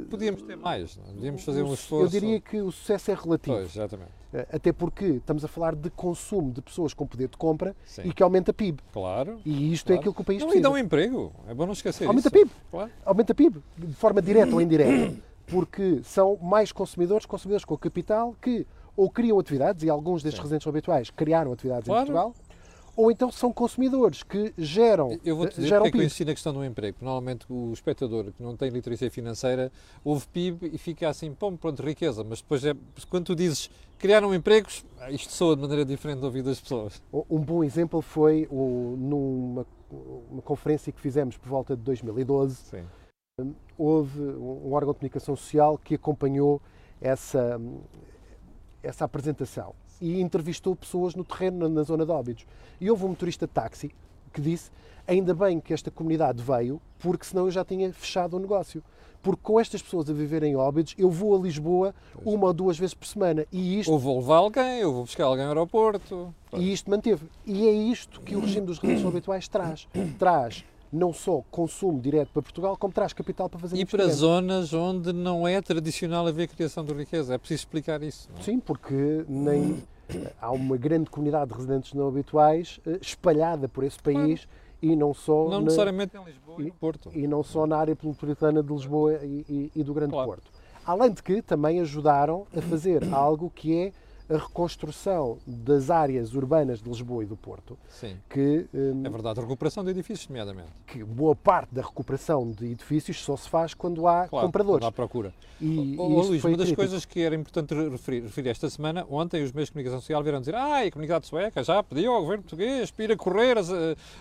Podíamos 0.09 0.41
ter 0.41 0.57
mais, 0.57 0.97
não 0.97 1.05
é? 1.05 1.09
podíamos 1.13 1.45
fazer 1.45 1.63
um 1.63 1.75
esforço. 1.75 2.07
Eu 2.17 2.21
diria 2.21 2.41
que 2.41 2.63
o 2.63 2.73
sucesso 2.73 3.11
é 3.11 3.15
relativo. 3.15 3.57
Pois, 3.57 3.77
exatamente. 3.77 4.11
Eh, 4.33 4.47
Até 4.51 4.73
porque 4.73 5.05
estamos 5.05 5.45
a 5.45 5.49
falar 5.49 5.75
de 5.77 5.91
consumo 5.91 6.51
de 6.51 6.63
pessoas 6.63 6.95
com 6.95 7.07
poder 7.07 7.29
de 7.29 7.37
compra 7.37 7.77
Sim. 7.85 8.03
e 8.07 8.13
que 8.15 8.23
aumenta 8.23 8.53
a 8.53 8.55
PIB. 8.55 8.81
Claro. 8.91 9.39
E 9.45 9.71
isto 9.73 9.85
Claro. 9.87 9.97
é 9.97 10.01
aquilo 10.01 10.15
que 10.15 10.21
o 10.23 10.25
país 10.25 10.39
Não, 10.41 10.47
e 10.47 10.51
precisa. 10.53 10.63
dão 10.71 10.79
emprego. 10.79 11.31
É 11.47 11.53
bom 11.53 11.67
não 11.67 11.75
esquecer 11.75 12.07
Aumenta 12.07 12.29
isso. 12.29 12.37
a 12.37 12.41
PIB. 12.41 12.51
Claro. 12.71 12.91
aumenta 13.05 13.33
a 13.33 13.35
PIB, 13.35 13.63
de 13.77 13.93
forma 13.93 14.23
direta 14.23 14.55
ou 14.55 14.63
indireta, 14.63 15.15
porque 15.47 16.01
são 16.05 16.39
mais 16.41 16.73
consumidores, 16.73 17.27
consumidores 17.27 17.67
com 17.67 17.77
capital, 17.77 18.35
que 18.41 18.67
ou 18.97 19.11
criam 19.11 19.39
atividades, 19.41 19.83
e 19.83 19.91
alguns 19.91 20.23
destes 20.23 20.39
Sim. 20.39 20.43
residentes 20.45 20.67
habituais 20.69 21.11
criaram 21.11 21.53
atividades 21.53 21.85
Claro. 21.87 22.03
em 22.03 22.07
Portugal, 22.13 22.35
ou 22.97 23.11
então 23.11 23.31
são 23.31 23.53
consumidores 23.53 24.23
que 24.23 24.53
geram, 24.57 25.19
Eu 25.25 25.37
vou 25.37 25.47
te 25.49 25.57
dizer 25.57 25.69
geram 25.69 25.83
porque 25.83 25.89
é 25.89 25.91
que 25.93 25.97
eu 25.97 26.01
PIB. 26.01 26.07
insisto 26.07 26.27
na 26.29 26.35
questão 26.35 26.53
do 26.53 26.65
emprego. 26.65 26.97
Normalmente 27.01 27.45
o 27.51 27.73
espectador 27.73 28.33
que 28.33 28.43
não 28.43 28.57
tem 28.57 28.71
literacia 28.71 29.11
financeira 29.11 29.71
ouve 30.05 30.27
PIB 30.29 30.71
e 30.73 30.79
fica 30.79 31.09
assim, 31.09 31.33
pô, 31.35 31.51
pronto, 31.53 31.83
riqueza. 31.83 32.23
Mas 32.25 32.41
depois, 32.41 32.65
é, 32.65 32.75
quando 33.11 33.25
tu 33.27 33.35
dizes 33.35 33.71
criaram 33.99 34.35
empregos, 34.35 34.85
ah, 35.01 35.11
isto 35.11 35.33
soa 35.33 35.57
de 35.57 35.63
maneira 35.63 35.85
diferente 35.85 36.19
do 36.21 36.27
ouvido 36.27 36.47
das 36.51 36.61
pessoas. 36.61 37.03
Um 37.31 37.41
bom 37.41 37.65
exemplo 37.65 38.01
foi 38.03 38.47
o- 38.51 38.97
numa 38.99 39.67
uma 40.31 40.43
conferência 40.43 40.93
que 40.93 41.01
fizemos 41.01 41.37
por 41.37 41.49
volta 41.49 41.77
de 41.77 41.83
2012, 41.83 42.57
Sim. 42.57 43.55
houve 43.79 44.21
um 44.21 44.73
órgão 44.73 44.93
de 44.93 44.99
comunicação 44.99 45.37
social 45.37 45.79
que 45.79 45.95
acompanhou 45.95 46.61
essa, 47.01 47.61
essa 48.83 49.05
apresentação 49.05 49.73
e 50.01 50.21
entrevistou 50.21 50.75
pessoas 50.77 51.15
no 51.15 51.25
terreno, 51.25 51.59
na, 51.61 51.69
na 51.69 51.83
zona 51.83 52.05
de 52.05 52.13
Óbidos. 52.13 52.47
E 52.81 52.91
houve 52.91 53.05
um 53.05 53.09
motorista 53.09 53.47
de 53.47 53.53
táxi 53.53 53.91
que 54.33 54.41
disse 54.41 54.71
ainda 55.07 55.35
bem 55.35 55.61
que 55.61 55.73
esta 55.73 55.91
comunidade 55.91 56.43
veio, 56.43 56.81
porque 56.99 57.25
senão 57.25 57.45
eu 57.45 57.51
já 57.51 57.65
tinha 57.65 57.93
fechado 57.93 58.37
o 58.37 58.41
negócio. 58.41 58.83
Porque 59.23 59.41
com 59.43 59.59
estas 59.59 59.81
pessoas 59.81 60.11
a 60.11 60.13
viverem 60.13 60.53
em 60.53 60.57
Óbidos, 60.57 60.95
eu 60.99 61.11
vou 61.11 61.35
a 61.35 61.39
Lisboa 61.41 61.95
Pois. 62.13 62.27
uma 62.27 62.49
ou 62.49 62.53
duas 62.53 62.79
vezes 62.79 62.93
por 62.93 63.07
semana. 63.07 63.47
E 63.51 63.81
isto 63.81 63.91
Ou 63.91 63.99
vou 63.99 64.19
levar 64.19 64.37
alguém, 64.37 64.85
ou 64.85 64.93
vou 64.93 65.05
buscar 65.05 65.25
alguém 65.25 65.45
ao 65.45 65.51
aeroporto. 65.51 66.35
e 66.53 66.73
isto 66.73 66.91
manteve. 66.91 67.27
E 67.47 67.67
é 67.67 67.73
isto 67.73 68.21
que 68.21 68.37
o 68.37 68.41
regime 68.41 68.67
dos 68.67 68.79
residentes 68.79 69.07
habituais 69.07 69.49
traz. 69.49 69.89
Traz 70.19 70.63
não 70.95 71.13
só 71.13 71.43
consumo 71.51 72.01
direto 72.01 72.29
para 72.33 72.43
Portugal, 72.43 72.77
como 72.77 72.93
traz 72.95 73.13
capital 73.13 73.49
para 73.51 73.59
fazer 73.59 73.77
E 73.77 73.85
para 73.85 74.07
zonas 74.09 74.73
onde 74.73 75.13
não 75.13 75.47
é 75.47 75.61
tradicional 75.61 76.27
haver 76.27 76.47
criação 76.49 76.85
de 76.85 76.93
riqueza. 76.95 77.35
É 77.35 77.39
preciso 77.39 77.63
explicar 77.63 78.03
isso. 78.03 78.29
é? 78.39 78.43
Sim, 78.43 78.61
porque 78.61 79.25
nem 79.29 79.83
há 80.41 80.53
uma 80.53 80.77
grande 80.77 81.11
comunidade 81.11 81.51
de 81.51 81.57
residentes 81.57 81.93
não 81.95 82.07
habituais 82.09 82.79
eh, 82.87 82.99
espalhada 83.03 83.69
por 83.69 83.83
esse 83.83 83.99
país 83.99 84.47
e 84.81 84.95
não 84.95 85.13
só 85.13 85.45
Não 85.45 85.51
na, 85.59 85.61
necessariamente 85.63 86.17
em 86.17 86.25
Lisboa 86.25 86.57
e 86.59 86.63
e- 86.63 86.67
no 86.67 86.73
Porto. 86.75 87.11
e 87.15 87.27
não 87.27 87.43
só 87.43 87.67
na 87.67 87.77
área 87.79 87.93
metropolitana 87.93 88.63
de 88.63 88.73
Lisboa 88.73 89.15
e, 89.25 89.45
e- 89.49 89.71
e 89.75 89.83
do 89.83 89.93
Grande 89.95 90.13
Claro. 90.13 90.29
Porto. 90.29 90.51
Além 90.87 91.11
de 91.11 91.23
que 91.23 91.41
também 91.43 91.81
ajudaram 91.81 92.47
a 92.57 92.61
fazer 92.61 93.03
algo 93.13 93.51
que 93.55 93.75
é 93.75 93.93
a 94.29 94.39
reconstrução 94.39 95.39
das 95.47 95.91
áreas 95.91 96.35
urbanas 96.35 96.81
de 96.81 96.89
Lisboa 96.89 97.23
e 97.23 97.27
do 97.27 97.37
Porto, 97.37 97.77
Sim. 97.89 98.17
que 98.31 98.67
eh, 98.73 98.93
É 99.05 99.09
verdade, 99.11 99.39
a 99.39 99.43
recuperação 99.43 99.85
de 99.85 99.91
edifícios, 99.91 100.29
nomeadamente. 100.29 100.69
que 100.87 101.05
boa 101.05 101.37
parte 101.37 101.75
da 101.75 101.83
recuperação 101.83 102.51
de 102.51 102.67
edifícios 102.73 103.23
só 103.23 103.37
se 103.37 103.49
faz 103.49 103.75
quando 103.75 104.07
há 104.09 104.27
Claro, 104.29 104.47
compradores. 104.47 104.81
quando 104.81 104.89
há 104.89 104.93
procura. 104.93 105.35
E, 105.61 105.97
ó, 105.99 106.09
isto 106.21 106.29
Luís, 106.31 106.45
uma 106.45 106.51
das 106.57 106.67
crítico. 106.67 106.77
coisas 106.77 107.05
que 107.05 107.21
era 107.21 107.35
importante 107.35 107.75
re- 107.75 107.89
referir, 107.91 108.23
referir 108.23 108.49
esta 108.49 108.69
semana, 108.71 109.07
ontem 109.11 109.43
os 109.43 109.53
meios 109.53 109.69
de 109.69 109.73
comunicação 109.73 110.01
social 110.01 110.23
vieram 110.23 110.41
dizer 110.41 110.55
ah, 110.55 110.79
a 110.81 110.91
comunidade 110.91 111.27
sueca 111.27 111.63
já 111.63 111.83
pediu 111.83 112.13
ao 112.13 112.21
governo 112.23 112.43
português 112.45 112.91
para 112.91 113.05
ir 113.05 113.13
a 113.13 113.17
correr 113.17 113.59
a, 113.59 113.63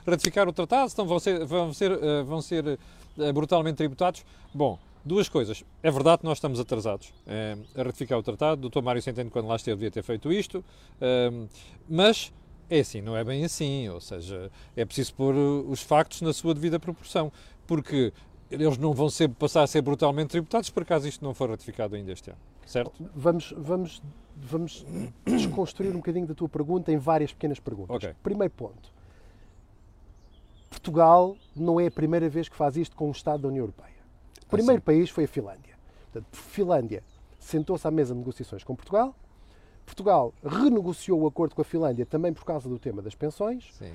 ratificar 0.05 0.47
o 0.47 0.53
tratado, 0.53 0.91
então 0.91 1.05
vão 1.07 1.19
ser, 1.19 1.45
vão 1.45 1.73
ser, 1.73 1.91
eh, 1.91 2.23
vão 2.23 2.41
ser 2.41 2.77
eh, 3.19 3.31
brutalmente 3.31 3.77
tributados. 3.77 4.23
Bom, 4.53 4.77
duas 5.05 5.27
coisas. 5.27 5.63
É 5.81 5.91
verdade 5.91 6.19
que 6.19 6.25
nós 6.25 6.37
estamos 6.37 6.59
atrasados 6.59 7.13
eh, 7.27 7.57
a 7.75 7.83
ratificar 7.83 8.17
o 8.17 8.23
tratado, 8.23 8.65
o 8.65 8.69
Dr. 8.69 8.81
Mário 8.81 9.01
Centeno, 9.01 9.29
quando 9.29 9.47
lá 9.47 9.55
esteve, 9.55 9.77
devia 9.77 9.91
ter 9.91 10.03
feito 10.03 10.31
isto, 10.31 10.63
eh, 11.01 11.31
mas 11.89 12.31
é 12.69 12.79
assim, 12.79 13.01
não 13.01 13.15
é 13.15 13.23
bem 13.23 13.43
assim, 13.43 13.87
ou 13.89 14.01
seja, 14.01 14.51
é 14.75 14.85
preciso 14.85 15.13
pôr 15.13 15.35
uh, 15.35 15.69
os 15.69 15.81
factos 15.81 16.21
na 16.21 16.33
sua 16.33 16.53
devida 16.53 16.79
proporção, 16.79 17.31
porque 17.67 18.13
eles 18.49 18.77
não 18.77 18.93
vão 18.93 19.09
ser, 19.09 19.29
passar 19.29 19.63
a 19.63 19.67
ser 19.67 19.81
brutalmente 19.81 20.29
tributados 20.29 20.69
por 20.69 20.83
acaso 20.83 21.07
isto 21.07 21.23
não 21.23 21.33
for 21.33 21.49
ratificado 21.49 21.95
ainda 21.95 22.11
este 22.11 22.29
ano, 22.29 22.39
certo? 22.65 22.91
Vamos, 23.15 23.53
vamos, 23.57 24.01
vamos 24.35 24.85
desconstruir 25.25 25.91
um 25.91 25.97
bocadinho 25.97 26.25
da 26.25 26.33
tua 26.33 26.49
pergunta 26.49 26.91
em 26.91 26.97
várias 26.97 27.31
pequenas 27.33 27.59
perguntas. 27.59 27.95
Ok. 27.95 28.15
Primeiro 28.23 28.53
ponto. 28.53 28.91
Portugal 30.69 31.37
não 31.55 31.79
é 31.79 31.87
a 31.87 31.91
primeira 31.91 32.27
vez 32.27 32.49
que 32.49 32.55
faz 32.55 32.75
isto 32.75 32.95
com 32.95 33.07
um 33.07 33.11
Estado 33.11 33.43
da 33.43 33.47
União 33.47 33.63
Europeia. 33.63 33.92
O 34.41 34.49
primeiro 34.49 34.81
sim. 34.81 34.85
país 34.85 35.09
foi 35.09 35.25
a 35.25 35.27
Finlândia. 35.27 35.75
Portanto, 36.11 36.37
Finlândia 36.37 37.03
sentou-se 37.39 37.87
à 37.87 37.91
mesa 37.91 38.13
de 38.13 38.19
negociações 38.19 38.63
com 38.63 38.75
Portugal. 38.75 39.15
Portugal 39.85 40.33
renegociou 40.43 41.21
o 41.21 41.27
acordo 41.27 41.55
com 41.55 41.61
a 41.61 41.65
Finlândia 41.65 42.05
também 42.05 42.31
por 42.31 42.45
causa 42.45 42.69
do 42.69 42.79
tema 42.79 43.01
das 43.01 43.15
pensões. 43.15 43.69
Sim. 43.77 43.91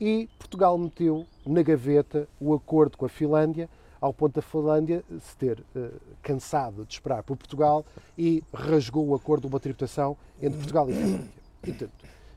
e 0.00 0.28
Portugal 0.38 0.76
meteu 0.78 1.26
na 1.46 1.62
gaveta 1.62 2.26
o 2.40 2.54
acordo 2.54 2.96
com 2.96 3.04
a 3.04 3.08
Finlândia, 3.08 3.68
ao 4.00 4.14
ponto 4.14 4.34
da 4.34 4.42
Finlândia 4.42 5.04
se 5.20 5.36
ter 5.36 5.62
eh, 5.76 5.90
cansado 6.22 6.86
de 6.86 6.94
esperar 6.94 7.22
por 7.22 7.36
Portugal 7.36 7.84
e 8.16 8.42
rasgou 8.52 9.06
o 9.06 9.14
acordo 9.14 9.42
de 9.42 9.48
uma 9.48 9.60
tributação 9.60 10.16
entre 10.40 10.56
Portugal 10.56 10.88
e 10.88 10.94
Finlândia. 10.94 11.30
E, 11.62 11.72
portanto, 11.72 11.92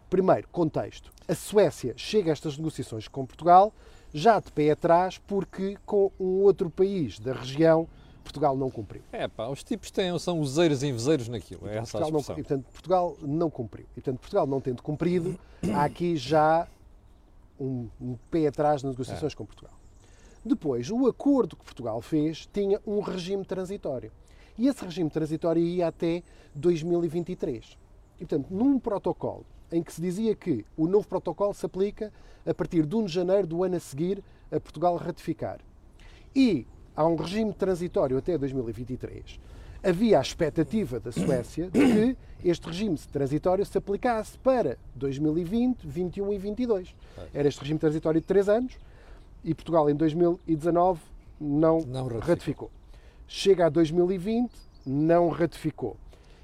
primeiro, 0.10 0.48
contexto. 0.50 1.10
A 1.26 1.34
Suécia 1.34 1.94
chega 1.96 2.32
a 2.32 2.34
estas 2.34 2.58
negociações 2.58 3.08
com 3.08 3.26
Portugal 3.26 3.74
já 4.14 4.40
de 4.40 4.52
pé 4.52 4.72
atrás 4.72 5.18
porque 5.18 5.78
com 5.86 6.12
um 6.20 6.42
outro 6.42 6.70
país 6.70 7.20
da 7.20 7.34
região 7.34 7.88
Portugal 8.24 8.56
não 8.56 8.72
cumpriu. 8.72 9.02
É 9.12 9.28
pá, 9.28 9.48
os 9.48 9.64
tipos 9.64 9.92
têm, 9.92 10.18
são 10.18 10.40
useiros 10.40 10.82
e 10.82 10.88
invezeiros 10.88 11.28
naquilo, 11.28 11.68
é 11.68 11.78
essa 11.78 11.98
a 11.98 12.02
Portugal 12.02 12.12
não, 12.12 12.20
expressão. 12.20 12.40
e, 12.40 12.44
portanto, 12.44 12.72
Portugal 12.72 13.18
não 13.22 13.50
cumpriu. 13.50 13.86
E, 13.92 13.96
portanto, 13.96 14.20
Portugal 14.20 14.48
não 14.48 14.62
tendo 14.62 14.82
cumprido, 14.82 15.38
há 15.74 15.84
aqui 15.84 16.16
já 16.16 16.68
um, 17.60 17.90
um 18.02 18.16
pé 18.32 18.48
atrás 18.48 18.82
nas 18.82 18.94
negociações 18.94 19.36
com 19.36 19.46
Portugal. 19.46 19.74
Depois, 20.44 20.90
o 20.90 21.08
acordo 21.08 21.56
que 21.56 21.64
Portugal 21.64 22.02
fez 22.02 22.48
tinha 22.52 22.80
um 22.86 23.00
regime 23.00 23.46
transitório. 23.46 24.12
E 24.58 24.68
esse 24.68 24.84
regime 24.84 25.10
transitório 25.10 25.62
ia 25.62 25.88
até 25.88 26.22
2023. 26.54 27.78
E, 28.20 28.26
portanto, 28.26 28.48
num 28.52 28.80
protocolo 28.80 29.46
em 29.74 29.82
que 29.84 29.92
se 29.92 30.00
dizia 30.02 30.36
que 30.36 30.64
o 30.78 30.88
novo 30.88 31.08
protocolo 31.08 31.54
se 31.54 31.66
aplica 31.66 32.14
a 32.46 32.54
partir 32.54 32.86
de 32.86 32.96
1 32.96 33.06
de 33.06 33.12
janeiro 33.14 33.48
do 33.48 33.64
ano 33.64 33.76
a 33.76 33.80
seguir 33.80 34.24
a 34.52 34.60
Portugal 34.60 34.96
ratificar. 34.98 35.60
E 36.36 36.66
há 36.96 37.06
um 37.06 37.16
regime 37.16 37.52
transitório 37.54 38.18
até 38.18 38.38
2023, 38.38 39.40
havia 39.84 40.20
a 40.20 40.22
expectativa 40.22 41.00
da 41.00 41.12
Suécia 41.12 41.70
de 41.70 41.80
que 41.80 42.18
este 42.46 42.68
regime 42.68 42.98
transitório 43.12 43.66
se 43.66 43.78
aplicasse 43.78 44.38
para 44.38 44.78
2020, 44.96 45.86
21 45.88 46.34
e 46.34 46.38
22. 46.38 46.96
Era 47.34 47.48
este 47.48 47.60
regime 47.62 47.80
transitório 47.80 48.22
de 48.22 48.28
três 48.28 48.48
anos 48.48 48.78
e 49.44 49.54
Portugal 49.56 49.90
em 49.90 49.96
2019 49.96 51.02
não, 51.42 51.82
Não 51.82 52.04
ratificou. 52.08 52.20
ratificou. 52.28 52.72
Chega 53.28 53.66
a 53.66 53.70
2020, 53.70 54.52
não 54.86 55.30
ratificou. 55.30 55.98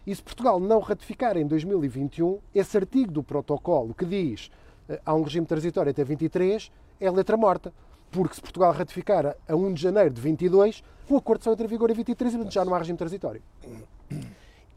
E 0.07 0.15
se 0.15 0.21
Portugal 0.23 0.59
não 0.59 0.79
ratificar 0.79 1.37
em 1.37 1.45
2021, 1.45 2.39
esse 2.53 2.77
artigo 2.77 3.11
do 3.11 3.23
protocolo 3.23 3.93
que 3.93 4.05
diz 4.05 4.49
eh, 4.87 4.99
há 5.05 5.13
um 5.13 5.21
regime 5.23 5.45
transitório 5.45 5.91
até 5.91 6.03
23 6.03 6.71
é 6.99 7.11
letra 7.11 7.37
morta. 7.37 7.73
Porque 8.11 8.33
se 8.33 8.41
Portugal 8.41 8.71
ratificar 8.73 9.25
a- 9.25 9.35
a 9.47 9.55
1 9.55 9.73
de 9.73 9.81
janeiro 9.83 10.09
de 10.09 10.19
22, 10.19 10.83
o 11.07 11.15
acordo 11.17 11.43
só 11.43 11.51
entra 11.53 11.65
em 11.65 11.69
vigor 11.69 11.91
em 11.91 11.93
23 11.93 12.33
e 12.33 12.37
portanto, 12.37 12.53
já 12.53 12.65
não 12.65 12.73
há 12.73 12.79
regime 12.79 12.97
transitório. 12.97 13.41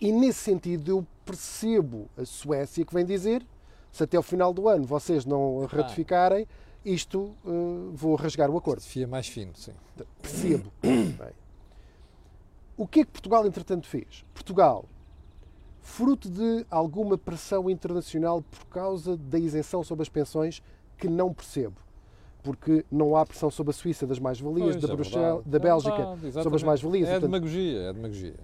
E 0.01 0.13
nesse 0.13 0.41
sentido 0.41 0.91
eu 0.91 1.07
percebo 1.25 2.09
a 2.19 2.25
Suécia 2.27 2.85
que 2.85 2.93
vem 2.93 3.05
dizer 3.07 3.47
se 3.91 4.03
até 4.03 4.17
ao 4.17 4.23
final 4.23 4.53
do 4.53 4.69
ano 4.69 4.85
vocês 4.85 5.25
não 5.25 5.65
ratificarem, 5.67 6.47
isto 6.85 7.35
eh, 7.47 7.51
vou 7.95 8.17
rasgar 8.17 8.51
o 8.51 8.57
acordo. 8.59 8.83
Fia 8.83 9.07
mais 9.07 9.29
fino, 9.29 9.53
sim. 9.55 9.73
Percebo. 10.21 10.71
Bem, 10.83 11.33
o 12.77 12.87
que 12.87 13.01
é 13.01 13.05
que 13.05 13.11
Portugal, 13.13 13.47
entretanto, 13.47 13.87
fez? 13.87 14.25
Portugal, 14.35 14.85
fruto 15.83 16.31
de 16.31 16.65
alguma 16.71 17.19
pressão 17.19 17.69
internacional 17.69 18.41
por 18.43 18.65
causa 18.67 19.17
da 19.17 19.39
isenção 19.39 19.83
sobre 19.85 20.03
as 20.03 20.09
pensões, 20.09 20.63
que 20.97 21.09
não 21.09 21.35
percebo. 21.35 21.77
Porque 22.43 22.85
não 22.91 23.15
há 23.17 23.27
pressão 23.27 23.51
sobre 23.51 23.71
a 23.71 23.75
Suíça 23.75 24.07
das 24.07 24.19
mais-valias, 24.19 24.77
da, 24.77 24.93
é 24.93 24.97
Bruxelas, 24.97 25.45
da 25.45 25.57
É 25.57 25.61
Bélgica 25.61 26.15
verdade, 26.17 26.43
sobre 26.43 26.57
as 26.57 26.63
mais-valias. 26.63 27.09
É 27.09 27.13
Portanto, 27.13 27.31
demagogia, 27.31 27.81
é 27.83 27.93
demagogia. 27.93 28.35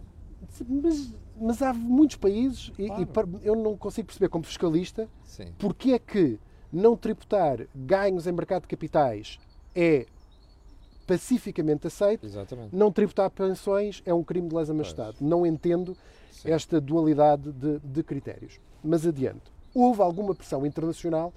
mas, 0.68 1.14
mas 1.40 1.62
há 1.62 1.72
muitos 1.72 2.16
países, 2.16 2.72
e- 2.78 2.82
e, 2.84 2.86
Claro. 2.86 3.06
par- 3.06 3.28
eu 3.42 3.56
não 3.56 3.76
consigo 3.76 4.06
perceber 4.06 4.28
como 4.28 4.44
fiscalista, 4.44 5.08
Sim. 5.24 5.52
porque 5.58 5.92
é 5.92 5.98
que 5.98 6.38
não 6.72 6.96
tributar 6.96 7.66
ganhos 7.74 8.26
em 8.26 8.32
mercado 8.32 8.62
de 8.62 8.68
capitais 8.68 9.38
é 9.74 10.06
pacificamente 11.06 11.86
aceito 11.86 12.26
Exatamente. 12.26 12.74
não 12.76 12.92
tributar 12.92 13.30
pensões 13.30 14.02
é 14.04 14.12
um 14.12 14.22
crime 14.22 14.48
de 14.48 14.54
lesa 14.54 14.74
majestade. 14.74 15.16
Não 15.20 15.46
entendo 15.46 15.96
Sim. 16.42 16.50
esta 16.50 16.80
dualidade 16.80 17.52
de, 17.52 17.78
de 17.80 18.02
critérios. 18.02 18.60
Mas 18.82 19.06
adiante. 19.06 19.52
Houve 19.74 20.02
alguma 20.02 20.34
pressão 20.34 20.64
internacional 20.64 21.32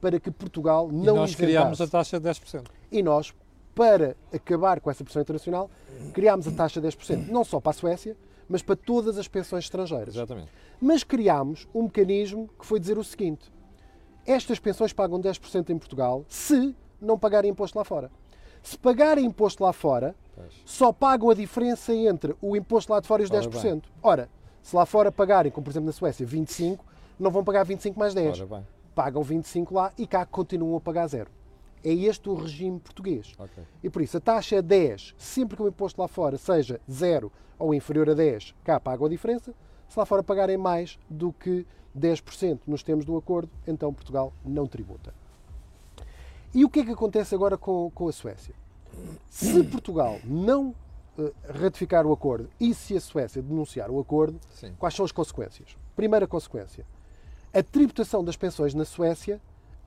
para 0.00 0.20
que 0.20 0.30
Portugal 0.30 0.88
E 0.90 0.94
não 0.94 1.16
nós 1.16 1.34
criámos 1.34 1.80
a 1.80 1.86
taxa 1.86 2.20
de 2.20 2.28
10%. 2.28 2.64
E 2.90 3.02
nós, 3.02 3.32
para 3.74 4.16
acabar 4.32 4.80
com 4.80 4.90
essa 4.90 5.04
pressão 5.04 5.22
internacional, 5.22 5.70
criámos 6.12 6.46
a 6.46 6.52
taxa 6.52 6.80
de 6.80 6.88
10%, 6.88 7.28
não 7.28 7.44
só 7.44 7.60
para 7.60 7.70
a 7.70 7.74
Suécia, 7.74 8.16
mas 8.48 8.62
para 8.62 8.76
todas 8.76 9.18
as 9.18 9.28
pensões 9.28 9.64
estrangeiras. 9.64 10.14
Exatamente. 10.14 10.48
Mas 10.80 11.02
criámos 11.02 11.66
um 11.74 11.84
mecanismo 11.84 12.48
que 12.58 12.66
foi 12.66 12.78
dizer 12.78 12.98
o 12.98 13.04
seguinte: 13.04 13.50
estas 14.26 14.58
pensões 14.58 14.92
pagam 14.92 15.20
10% 15.20 15.70
em 15.70 15.78
Portugal 15.78 16.24
se 16.28 16.74
não 17.00 17.18
pagarem 17.18 17.50
imposto 17.50 17.78
lá 17.78 17.84
fora. 17.84 18.10
Se 18.62 18.76
pagarem 18.76 19.24
imposto 19.24 19.62
lá 19.62 19.72
fora, 19.72 20.14
Pois. 20.34 20.52
só 20.64 20.92
pagam 20.92 21.30
a 21.30 21.34
diferença 21.34 21.94
entre 21.94 22.34
o 22.40 22.56
imposto 22.56 22.92
lá 22.92 23.00
de 23.00 23.06
fora 23.06 23.22
e 23.22 23.24
os 23.24 23.30
Ora 23.30 23.40
10%. 23.40 23.82
Ora, 24.02 24.28
se 24.66 24.74
lá 24.74 24.84
fora 24.84 25.12
pagarem, 25.12 25.52
como 25.52 25.64
por 25.64 25.70
exemplo 25.70 25.86
na 25.86 25.92
Suécia, 25.92 26.26
25, 26.26 26.84
não 27.20 27.30
vão 27.30 27.44
pagar 27.44 27.62
25 27.62 27.96
mais 27.96 28.12
10. 28.12 28.40
Ora 28.40 28.56
bem. 28.56 28.66
Pagam 28.96 29.22
25 29.22 29.72
lá 29.72 29.92
e 29.96 30.08
cá 30.08 30.26
continuam 30.26 30.76
a 30.76 30.80
pagar 30.80 31.06
zero. 31.06 31.30
É 31.84 31.92
este 31.92 32.28
o 32.28 32.34
regime 32.34 32.80
português. 32.80 33.32
Ok. 33.38 33.62
E 33.80 33.88
por 33.88 34.02
isso 34.02 34.16
a 34.16 34.20
taxa 34.20 34.56
é 34.56 34.62
10, 34.62 35.14
sempre 35.16 35.56
que 35.56 35.62
o 35.62 35.68
imposto 35.68 36.00
lá 36.00 36.08
fora 36.08 36.36
seja 36.36 36.80
zero 36.90 37.30
ou 37.56 37.72
inferior 37.72 38.10
a 38.10 38.14
10, 38.14 38.56
cá 38.64 38.80
pagam 38.80 39.06
a 39.06 39.08
diferença. 39.08 39.54
Se 39.88 39.96
lá 39.96 40.04
fora 40.04 40.20
pagarem 40.20 40.56
mais 40.56 40.98
do 41.08 41.32
que 41.32 41.64
10% 41.96 42.58
nos 42.66 42.82
termos 42.82 43.04
do 43.04 43.16
acordo, 43.16 43.48
então 43.68 43.94
Portugal 43.94 44.32
não 44.44 44.66
tributa. 44.66 45.14
E 46.52 46.64
o 46.64 46.68
que 46.68 46.80
é 46.80 46.84
que 46.84 46.90
acontece 46.90 47.36
agora 47.36 47.56
com, 47.56 47.88
com 47.94 48.08
a 48.08 48.12
Suécia? 48.12 48.56
Se 49.30 49.62
Portugal 49.62 50.18
não 50.24 50.74
ratificar 51.48 52.06
o 52.06 52.12
acordo 52.12 52.48
e 52.60 52.74
se 52.74 52.96
a 52.96 53.00
Suécia 53.00 53.42
denunciar 53.42 53.90
o 53.90 53.98
acordo, 53.98 54.38
Sim. 54.54 54.74
quais 54.78 54.94
são 54.94 55.04
as 55.04 55.12
consequências? 55.12 55.76
Primeira 55.94 56.26
consequência: 56.26 56.84
a 57.52 57.62
tributação 57.62 58.22
das 58.24 58.36
pensões 58.36 58.74
na 58.74 58.84
Suécia 58.84 59.40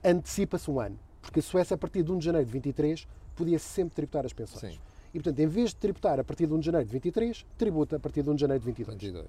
antecipa-se 0.04 0.70
um 0.70 0.80
ano. 0.80 0.98
Porque 1.22 1.40
a 1.40 1.42
Suécia, 1.42 1.74
a 1.74 1.78
partir 1.78 2.02
de 2.02 2.10
1 2.10 2.18
de 2.18 2.24
janeiro 2.24 2.46
de 2.46 2.52
23, 2.52 3.06
podia 3.36 3.58
sempre 3.58 3.94
tributar 3.94 4.24
as 4.24 4.32
pensões. 4.32 4.74
Sim. 4.74 4.80
E, 5.12 5.18
portanto, 5.18 5.38
em 5.40 5.46
vez 5.46 5.70
de 5.70 5.76
tributar 5.76 6.18
a 6.18 6.24
partir 6.24 6.46
de 6.46 6.54
1 6.54 6.60
de 6.60 6.66
janeiro 6.66 6.86
de 6.86 6.92
23, 6.92 7.46
tributa 7.58 7.96
a 7.96 8.00
partir 8.00 8.22
de 8.22 8.30
1 8.30 8.34
de 8.36 8.40
janeiro 8.40 8.60
de 8.60 8.66
22. 8.66 8.98
22. 9.02 9.26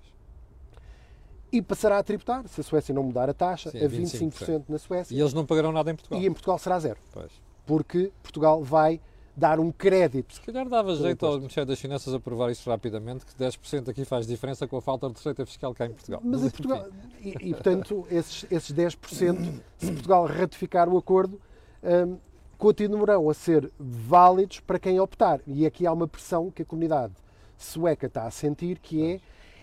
E 1.51 1.61
passará 1.61 1.97
a 1.97 2.03
tributar, 2.03 2.47
se 2.47 2.61
a 2.61 2.63
Suécia 2.63 2.95
não 2.95 3.03
mudar 3.03 3.29
a 3.29 3.33
taxa, 3.33 3.71
Sim, 3.71 3.79
a 3.83 3.89
25%, 3.89 4.63
na 4.69 4.77
Suécia 4.77 5.13
E 5.13 5.19
eles 5.19 5.33
não 5.33 5.45
pagarão 5.45 5.73
nada 5.73 5.91
em 5.91 5.95
Portugal. 5.95 6.21
e 6.21 6.25
em 6.25 6.31
Portugal 6.31 6.57
será 6.57 6.79
zero. 6.79 6.97
Pois. 7.11 7.31
Porque 7.65 8.11
Portugal 8.23 8.63
vai 8.63 9.01
dar 9.35 9.59
um 9.59 9.71
crédito. 9.71 10.35
Se 10.35 10.41
calhar 10.41 10.67
dava 10.67 10.95
jeito 10.95 11.25
ao. 11.25 11.37
Ministério 11.37 11.67
das 11.67 11.79
Finanças 11.79 12.13
aprovar 12.13 12.51
isso 12.51 12.69
rapidamente, 12.69 13.25
que 13.25 13.33
10% 13.33 13.89
aqui 13.89 14.05
faz 14.05 14.27
diferença 14.27 14.67
com 14.67 14.77
a 14.77 14.81
falta 14.81 15.07
de 15.07 15.15
receita 15.15 15.45
fiscal 15.45 15.73
cá 15.73 15.85
em 15.85 15.93
Portugal. 15.93 16.21
Mas 16.23 16.43
em. 16.43 16.49
Portugal, 16.49 16.87
e, 17.21 17.29
e, 17.29 17.53
portanto, 17.53 18.05
esses, 18.09 18.45
esses 18.51 18.71
10%, 18.75 19.53
se 19.77 19.91
Portugal 19.91 20.25
ratificar 20.25 20.89
o 20.89 20.97
acordo, 20.97 21.39
hum, 21.83 22.17
continuarão 22.57 23.29
a 23.29 23.33
ser 23.33 23.71
válidos 23.79 24.59
para 24.59 24.77
quem 24.79 24.99
optar. 24.99 25.39
E 25.47 25.65
aqui 25.65 25.87
há 25.87 25.93
uma 25.93 26.07
pressão 26.07 26.51
que 26.51 26.61
a 26.61 26.65
comunidade 26.65 27.13
sueca 27.57 28.07
está 28.07 28.25
a 28.25 28.31
sentir, 28.31 28.79
que 28.79 29.03
é 29.03 29.19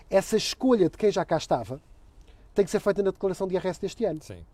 essa 0.09 0.35
escolha 0.35 0.89
de 0.89 0.97
quem 0.97 1.11
já 1.11 1.23
cá 1.23 1.37
estava 1.37 1.79
tem 2.59 2.65
que 2.65 2.71
ser 2.71 2.79
feita 2.79 3.01
na 3.01 3.11
declaração 3.11 3.47
de 3.47 3.55
IRS 3.55 3.79
deste 3.79 4.03
ano. 4.05 4.21
Sim. 4.21 4.45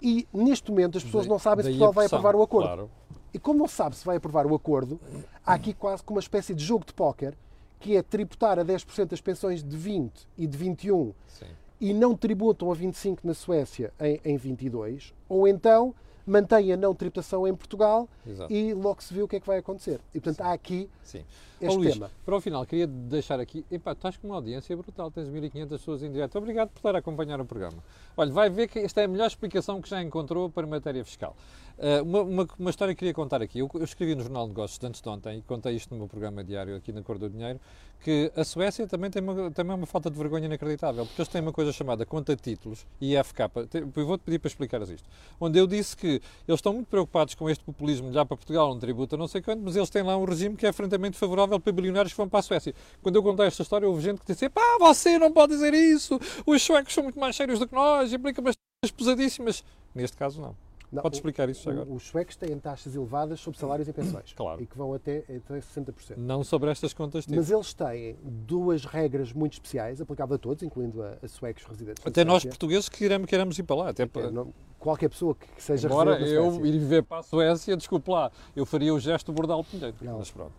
E 0.00 0.26
neste 0.32 0.70
momento 0.70 0.98
as 0.98 1.04
pessoas 1.04 1.26
não 1.26 1.38
sabem 1.38 1.64
se 1.64 1.68
a 1.68 1.72
Portugal 1.72 1.92
vai 1.92 2.06
aprovar 2.06 2.34
o 2.34 2.42
acordo. 2.42 2.66
Claro. 2.66 2.90
E 3.32 3.38
como 3.38 3.58
não 3.58 3.68
sabe 3.68 3.96
se 3.96 4.04
vai 4.04 4.16
aprovar 4.16 4.46
o 4.46 4.54
acordo, 4.54 5.00
há 5.44 5.54
aqui 5.54 5.74
quase 5.74 6.02
como 6.02 6.16
uma 6.16 6.22
espécie 6.22 6.54
de 6.54 6.64
jogo 6.64 6.84
de 6.84 6.92
póquer, 6.92 7.34
que 7.78 7.96
é 7.96 8.02
tributar 8.02 8.58
a 8.58 8.64
10% 8.64 9.12
as 9.12 9.20
pensões 9.20 9.62
de 9.62 9.76
20 9.76 10.28
e 10.36 10.46
de 10.46 10.56
21 10.56 11.12
Sim. 11.26 11.46
e 11.80 11.94
não 11.94 12.16
tributam 12.16 12.70
a 12.70 12.74
25 12.74 13.26
na 13.26 13.34
Suécia 13.34 13.92
em, 14.00 14.20
em 14.24 14.36
22, 14.36 15.14
ou 15.28 15.46
então 15.46 15.94
mantêm 16.28 16.72
a 16.72 16.76
não 16.76 16.94
tributação 16.94 17.46
em 17.46 17.54
Portugal 17.54 18.08
Exato. 18.26 18.52
e 18.52 18.74
logo 18.74 19.02
se 19.02 19.12
vê 19.12 19.22
o 19.22 19.28
que 19.28 19.36
é 19.36 19.40
que 19.40 19.46
vai 19.46 19.58
acontecer. 19.58 20.00
E 20.14 20.20
portanto 20.20 20.46
há 20.46 20.52
aqui 20.52 20.88
Sim. 21.02 21.24
este 21.60 21.74
Ó, 21.74 21.78
Luís, 21.78 21.94
tema. 21.94 22.10
para 22.24 22.36
o 22.36 22.40
final, 22.40 22.64
queria 22.66 22.86
deixar 22.86 23.40
aqui. 23.40 23.64
Epá, 23.70 23.92
estás 23.92 24.16
com 24.16 24.28
uma 24.28 24.36
audiência 24.36 24.76
brutal, 24.76 25.10
tens 25.10 25.28
1500 25.28 25.78
pessoas 25.78 26.02
em 26.02 26.12
direto. 26.12 26.36
Obrigado 26.38 26.68
por 26.68 26.78
estar 26.78 26.94
a 26.94 26.98
acompanhar 26.98 27.40
o 27.40 27.44
programa. 27.44 27.82
Olha, 28.16 28.32
vai 28.32 28.50
ver 28.50 28.68
que 28.68 28.78
esta 28.78 29.00
é 29.00 29.04
a 29.04 29.08
melhor 29.08 29.26
explicação 29.26 29.80
que 29.80 29.88
já 29.88 30.02
encontrou 30.02 30.50
para 30.50 30.66
matéria 30.66 31.04
fiscal. 31.04 31.36
Ah, 31.78 32.02
uma, 32.02 32.22
uma, 32.22 32.48
uma 32.58 32.70
história 32.70 32.94
que 32.94 32.98
queria 32.98 33.14
contar 33.14 33.40
aqui. 33.40 33.60
Eu, 33.60 33.70
eu 33.74 33.84
escrevi 33.84 34.14
no 34.14 34.22
Jornal 34.22 34.44
de 34.44 34.48
Negócios 34.50 34.82
antes 34.82 35.00
de 35.00 35.08
ontem 35.08 35.38
e 35.38 35.42
contei 35.42 35.76
isto 35.76 35.92
no 35.92 35.98
meu 35.98 36.08
programa 36.08 36.42
diário 36.42 36.76
aqui 36.76 36.92
na 36.92 37.02
Cor 37.02 37.18
do 37.18 37.30
Dinheiro, 37.30 37.60
que 38.00 38.30
a 38.36 38.44
Suécia 38.44 38.86
também 38.86 39.10
tem 39.10 39.20
uma, 39.22 39.50
também 39.50 39.74
uma 39.76 39.86
falta 39.86 40.10
de 40.10 40.16
vergonha 40.16 40.46
inacreditável, 40.46 41.04
porque 41.04 41.20
eles 41.20 41.28
têm 41.28 41.40
uma 41.40 41.52
coisa 41.52 41.72
chamada 41.72 42.06
conta 42.06 42.34
títulos, 42.36 42.86
IFK. 43.00 43.38
Te- 43.68 43.78
Eu 43.96 44.06
vou-te 44.06 44.22
pedir 44.22 44.38
para 44.38 44.48
explicares 44.48 44.88
isto. 44.88 45.08
Onde 45.40 45.58
eu 45.58 45.66
disse 45.66 45.96
que 45.96 46.06
eles 46.46 46.58
estão 46.58 46.72
muito 46.72 46.86
preocupados 46.86 47.34
com 47.34 47.50
este 47.50 47.64
populismo 47.64 48.12
já 48.12 48.24
para 48.24 48.36
Portugal, 48.36 48.68
não 48.68 48.78
tributa 48.78 49.16
não 49.16 49.26
sei 49.28 49.42
quanto, 49.42 49.62
mas 49.62 49.76
eles 49.76 49.90
têm 49.90 50.02
lá 50.02 50.16
um 50.16 50.24
regime 50.24 50.56
que 50.56 50.66
é 50.66 50.72
francamente 50.72 51.16
favorável 51.18 51.58
para 51.58 51.72
bilionários 51.72 52.12
que 52.12 52.16
vão 52.16 52.28
para 52.28 52.38
a 52.38 52.42
Suécia. 52.42 52.74
Quando 53.02 53.16
eu 53.16 53.22
contei 53.22 53.46
esta 53.46 53.62
história, 53.62 53.88
houve 53.88 54.02
gente 54.02 54.20
que 54.20 54.32
disse: 54.32 54.48
pá, 54.48 54.62
você 54.78 55.18
não 55.18 55.32
pode 55.32 55.52
dizer 55.54 55.74
isso, 55.74 56.18
os 56.46 56.62
suecos 56.62 56.94
são 56.94 57.02
muito 57.04 57.18
mais 57.18 57.34
sérios 57.36 57.58
do 57.58 57.66
que 57.66 57.74
nós, 57.74 58.12
implica 58.12 58.40
umas 58.40 58.54
pesadíssimas. 58.96 59.64
Neste 59.94 60.16
caso, 60.16 60.40
não. 60.40 60.67
Não, 60.90 61.02
Podes 61.02 61.18
o- 61.18 61.20
explicar 61.20 61.48
isso 61.50 61.68
agora? 61.68 61.86
Os 61.90 62.02
suecos 62.04 62.34
têm 62.36 62.58
taxas 62.58 62.94
elevadas 62.94 63.40
sobre 63.40 63.58
salários 63.60 63.86
e 63.88 63.92
pensões. 63.92 64.32
Claro. 64.36 64.62
E 64.62 64.66
que 64.66 64.76
vão 64.76 64.94
até, 64.94 65.18
até 65.18 65.58
60%. 65.60 66.16
Não 66.16 66.42
sobre 66.42 66.70
estas 66.70 66.94
contas 66.94 67.26
de 67.26 67.36
Mas 67.36 67.50
eles 67.50 67.74
têm 67.74 68.16
duas 68.22 68.84
regras 68.84 69.32
muito 69.32 69.52
especiais, 69.54 70.00
aplicáveis 70.00 70.36
a 70.36 70.38
todos, 70.38 70.62
incluindo 70.62 71.02
a, 71.02 71.18
a 71.22 71.28
suecos 71.28 71.64
residentes 71.64 72.04
Até 72.06 72.24
nós 72.24 72.44
portugueses 72.44 72.88
que 72.88 72.98
queremos, 72.98 73.28
queremos 73.28 73.58
ir 73.58 73.64
para 73.64 73.76
lá. 73.76 73.88
Até 73.90 74.04
É, 74.04 74.06
para... 74.06 74.30
não- 74.30 74.52
qualquer 74.78 75.08
pessoa 75.08 75.34
que 75.34 75.46
que 75.48 75.62
seja 75.62 75.88
na 75.88 76.18
eu 76.20 76.64
ir 76.64 76.70
viver 76.78 77.02
para 77.02 77.18
a 77.18 77.22
Suécia, 77.22 77.76
desculpe 77.76 78.10
lá, 78.10 78.30
eu 78.54 78.64
faria 78.64 78.94
o 78.94 79.00
gesto 79.00 79.32
bordal 79.32 79.62
Pinheiro. 79.64 79.94
Mas 80.00 80.30
pronto. 80.30 80.52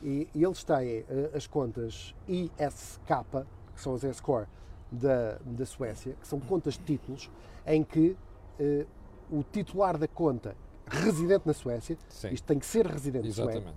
E, 0.00 0.28
e 0.32 0.44
eles 0.44 0.62
têm 0.62 1.04
eh, 1.10 1.30
as 1.34 1.46
contas 1.48 2.14
ISK, 2.28 3.44
que 3.74 3.80
são 3.82 3.94
as 3.94 4.04
S-Core 4.04 4.46
da, 4.92 5.38
da 5.44 5.66
Suécia, 5.66 6.14
que 6.20 6.26
são 6.26 6.38
contas 6.40 6.74
de 6.74 6.84
títulos, 6.84 7.28
em 7.66 7.82
que 7.82 8.16
eh, 8.60 8.86
o 9.30 9.42
titular 9.42 9.96
da 9.98 10.08
conta, 10.08 10.56
residente 10.86 11.42
na 11.46 11.52
Suécia, 11.52 11.96
Sim. 12.08 12.28
isto 12.30 12.44
tem 12.44 12.58
que 12.58 12.66
ser 12.66 12.86
residente 12.86 13.30
sueco, 13.32 13.50
Exatamente. 13.50 13.76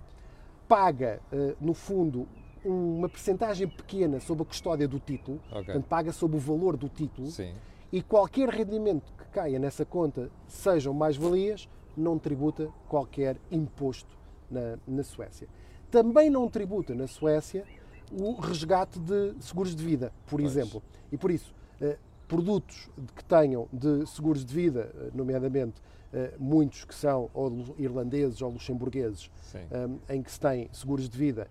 paga, 0.68 1.20
eh, 1.30 1.54
no 1.60 1.74
fundo, 1.74 2.26
uma 2.64 3.08
percentagem 3.08 3.68
pequena 3.68 4.20
sobre 4.20 4.42
a 4.44 4.46
custódia 4.46 4.86
do 4.88 4.98
título, 4.98 5.40
Ok. 5.50 5.64
portanto, 5.64 5.84
paga 5.86 6.12
sobre 6.12 6.36
o 6.36 6.40
valor 6.40 6.76
do 6.76 6.88
título, 6.88 7.28
Sim. 7.30 7.52
e 7.92 8.00
qualquer 8.02 8.48
rendimento 8.48 9.12
que 9.18 9.24
caia 9.26 9.58
nessa 9.58 9.84
conta, 9.84 10.30
sejam 10.46 10.94
mais-valias, 10.94 11.68
não 11.96 12.18
tributa 12.18 12.70
qualquer 12.88 13.36
imposto 13.50 14.16
na, 14.50 14.78
na 14.86 15.02
Suécia. 15.02 15.48
também 15.90 16.30
não 16.30 16.48
tributa 16.48 16.94
na 16.94 17.06
Suécia 17.06 17.64
o 18.10 18.32
resgate 18.40 18.98
de 18.98 19.34
seguros 19.40 19.74
de 19.76 19.84
vida, 19.84 20.10
por 20.26 20.40
Pois. 20.40 20.50
exemplo. 20.56 20.82
E 21.10 21.18
por 21.18 21.30
isso, 21.30 21.54
eh, 21.80 21.98
produtos 22.32 22.88
que 23.14 23.22
tenham 23.24 23.68
de 23.70 24.06
seguros 24.06 24.42
de 24.42 24.54
vida, 24.54 24.90
eh, 24.94 25.10
nomeadamente 25.12 25.82
eh, 26.14 26.32
muitos 26.38 26.82
que 26.82 26.94
são 26.94 27.28
ou 27.34 27.74
irlandeses 27.78 28.40
ou 28.40 28.50
luxemburgueses, 28.50 29.30
eh, 29.54 30.14
em 30.14 30.22
que 30.22 30.32
se 30.32 30.40
tem 30.40 30.70
seguros 30.72 31.10
de 31.10 31.18
vida 31.18 31.46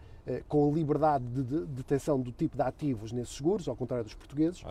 com 0.47 0.71
liberdade 0.71 1.25
de 1.25 1.43
de 1.43 1.65
detenção 1.65 2.19
do 2.19 2.31
tipo 2.31 2.55
de 2.55 2.61
ativos 2.61 3.11
nesses 3.11 3.35
seguros, 3.35 3.67
ao 3.67 3.75
contrário 3.75 4.05
dos 4.05 4.13
portugueses, 4.13 4.63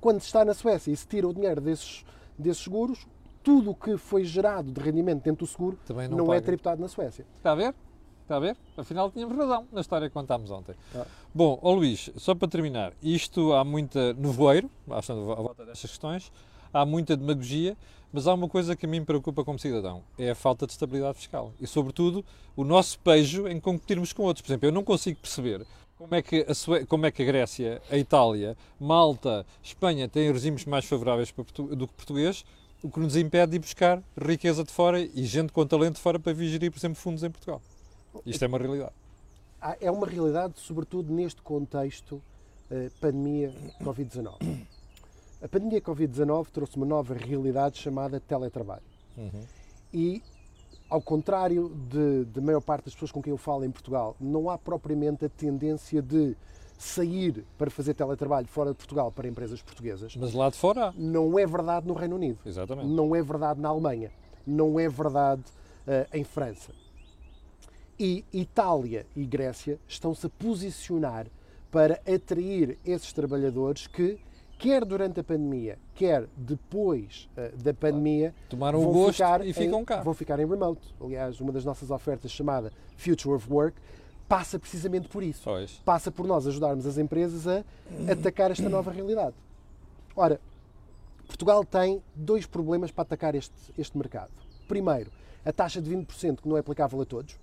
quando 0.00 0.20
se 0.20 0.26
está 0.26 0.42
na 0.42 0.54
Suécia 0.54 0.90
e 0.90 0.96
se 0.96 1.06
tira 1.06 1.28
o 1.28 1.34
dinheiro 1.34 1.60
desses, 1.60 2.04
desses 2.38 2.64
seguros, 2.64 3.06
tudo 3.42 3.70
o 3.70 3.74
que 3.74 3.96
foi 3.98 4.24
gerado 4.24 4.72
de 4.72 4.80
rendimento 4.80 5.22
dentro 5.22 5.44
do 5.44 5.46
seguro 5.46 5.78
Também 5.86 6.08
não, 6.08 6.18
não, 6.18 6.34
é 6.34 6.40
tributado 6.40 6.80
na 6.80 6.88
Suécia. 6.88 7.26
Está 7.36 7.52
a 7.52 7.54
ver? 7.54 7.74
Está 8.28 8.36
a 8.36 8.40
ver? 8.40 8.58
Afinal 8.76 9.10
tínhamos 9.10 9.38
razão 9.38 9.66
na 9.72 9.80
história 9.80 10.06
que 10.06 10.12
contámos 10.12 10.50
ontem. 10.50 10.74
Ah. 10.94 11.06
Bom, 11.34 11.58
ó 11.62 11.72
Luís, 11.72 12.10
só 12.18 12.34
para 12.34 12.46
terminar, 12.46 12.92
isto 13.02 13.54
há 13.54 13.64
muita 13.64 14.12
nevoeiro, 14.12 14.70
à 14.86 15.00
volta 15.00 15.64
destas 15.64 15.90
questões, 15.92 16.30
há 16.70 16.84
muita 16.84 17.16
demagogia, 17.16 17.74
mas 18.12 18.26
há 18.26 18.34
uma 18.34 18.46
coisa 18.46 18.76
que 18.76 18.84
a 18.84 18.88
mim 18.88 19.00
me 19.00 19.06
preocupa 19.06 19.42
como 19.42 19.58
cidadão, 19.58 20.02
é 20.18 20.28
a 20.28 20.34
falta 20.34 20.66
de 20.66 20.72
estabilidade 20.72 21.16
fiscal. 21.16 21.54
E, 21.58 21.66
sobretudo, 21.66 22.22
o 22.54 22.64
nosso 22.64 22.98
pejo 22.98 23.48
em 23.48 23.58
competirmos 23.58 24.12
com 24.12 24.24
outros. 24.24 24.42
Por 24.42 24.50
exemplo, 24.50 24.68
eu 24.68 24.72
não 24.72 24.84
consigo 24.84 25.18
perceber 25.20 25.66
como 25.96 26.14
é 26.14 26.20
que 26.20 26.44
a, 26.46 26.52
Sue- 26.54 26.84
como 26.84 27.06
é 27.06 27.10
que 27.10 27.22
a 27.22 27.24
Grécia, 27.24 27.80
a 27.90 27.96
Itália, 27.96 28.58
Malta, 28.78 29.46
Espanha 29.62 30.06
têm 30.06 30.30
regimes 30.30 30.66
mais 30.66 30.84
favoráveis 30.84 31.30
Portu- 31.30 31.74
do 31.74 31.86
que 31.88 31.94
português, 31.94 32.44
o 32.82 32.90
que 32.90 33.00
nos 33.00 33.16
impede 33.16 33.52
de 33.52 33.56
ir 33.56 33.60
buscar 33.60 34.02
riqueza 34.20 34.62
de 34.62 34.70
fora 34.70 35.00
e 35.00 35.24
gente 35.24 35.50
com 35.50 35.66
talento 35.66 35.94
de 35.94 36.00
fora 36.02 36.18
para 36.18 36.34
vir 36.34 36.48
gerir, 36.50 36.70
por 36.70 36.78
exemplo, 36.78 36.96
fundos 36.96 37.22
em 37.24 37.30
Portugal. 37.30 37.62
Isto 38.24 38.44
é 38.44 38.48
uma 38.48 38.58
realidade. 38.58 38.92
É 39.80 39.90
uma 39.90 40.06
realidade, 40.06 40.54
sobretudo 40.56 41.12
neste 41.12 41.42
contexto 41.42 42.22
eh, 42.70 42.90
pandemia 43.00 43.52
Covid-19. 43.82 44.66
A 45.42 45.48
pandemia 45.48 45.80
Covid-19 45.80 46.46
trouxe 46.52 46.76
uma 46.76 46.86
nova 46.86 47.14
realidade 47.14 47.78
chamada 47.78 48.20
teletrabalho. 48.20 48.82
Uhum. 49.16 49.42
E, 49.92 50.22
ao 50.90 51.00
contrário 51.00 51.70
de, 51.88 52.24
de 52.24 52.40
maior 52.40 52.60
parte 52.60 52.86
das 52.86 52.94
pessoas 52.94 53.12
com 53.12 53.22
quem 53.22 53.30
eu 53.30 53.36
falo 53.36 53.64
em 53.64 53.70
Portugal, 53.70 54.16
não 54.20 54.50
há 54.50 54.58
propriamente 54.58 55.24
a 55.24 55.28
tendência 55.28 56.02
de 56.02 56.36
sair 56.76 57.44
para 57.56 57.70
fazer 57.70 57.94
teletrabalho 57.94 58.46
fora 58.46 58.70
de 58.70 58.76
Portugal 58.76 59.10
para 59.10 59.26
empresas 59.26 59.62
portuguesas. 59.62 60.14
Mas 60.16 60.32
lá 60.32 60.50
de 60.50 60.56
fora. 60.56 60.92
Não 60.96 61.38
é 61.38 61.46
verdade 61.46 61.86
no 61.86 61.94
Reino 61.94 62.16
Unido. 62.16 62.38
Exatamente. 62.44 62.88
Não 62.88 63.14
é 63.14 63.22
verdade 63.22 63.60
na 63.60 63.68
Alemanha. 63.68 64.12
Não 64.46 64.78
é 64.78 64.88
verdade 64.88 65.42
eh, 65.86 66.06
em 66.14 66.24
França. 66.24 66.72
E 67.98 68.24
Itália 68.32 69.06
e 69.16 69.24
Grécia 69.26 69.78
estão-se 69.88 70.26
a 70.26 70.30
posicionar 70.30 71.26
para 71.70 72.00
atrair 72.06 72.78
esses 72.84 73.12
trabalhadores 73.12 73.86
que, 73.86 74.18
quer 74.58 74.84
durante 74.84 75.20
a 75.20 75.24
pandemia, 75.24 75.78
quer 75.94 76.26
depois 76.36 77.28
eh, 77.36 77.52
da 77.56 77.74
pandemia, 77.74 78.34
Tomaram 78.48 78.78
o 78.80 78.82
vão 78.84 78.92
gosto 78.92 79.12
ficar 79.14 79.46
e 79.46 79.52
ficam 79.52 79.80
em, 79.80 79.84
cá. 79.84 80.02
Vão 80.02 80.14
ficar 80.14 80.38
em 80.40 80.46
remote. 80.46 80.94
Aliás, 81.00 81.40
uma 81.40 81.52
das 81.52 81.64
nossas 81.64 81.90
ofertas 81.90 82.30
chamada 82.30 82.72
Future 82.96 83.34
of 83.34 83.52
Work 83.52 83.76
passa 84.28 84.58
precisamente 84.58 85.08
por 85.08 85.22
isso 85.22 85.40
Pois. 85.42 85.80
passa 85.84 86.10
por 86.10 86.26
nós 86.26 86.46
ajudarmos 86.46 86.86
as 86.86 86.98
empresas 86.98 87.46
a 87.46 87.64
atacar 88.12 88.50
esta 88.50 88.68
nova 88.68 88.90
realidade. 88.90 89.34
Ora, 90.14 90.40
Portugal 91.26 91.64
tem 91.64 92.02
dois 92.14 92.46
problemas 92.46 92.90
para 92.90 93.02
atacar 93.02 93.34
este, 93.34 93.54
este 93.76 93.96
mercado. 93.96 94.32
Primeiro, 94.66 95.10
a 95.44 95.52
taxa 95.52 95.80
de 95.80 95.90
20% 95.90 96.40
que 96.40 96.48
não 96.48 96.56
é 96.56 96.60
aplicável 96.60 97.00
a 97.00 97.04
todos. 97.04 97.38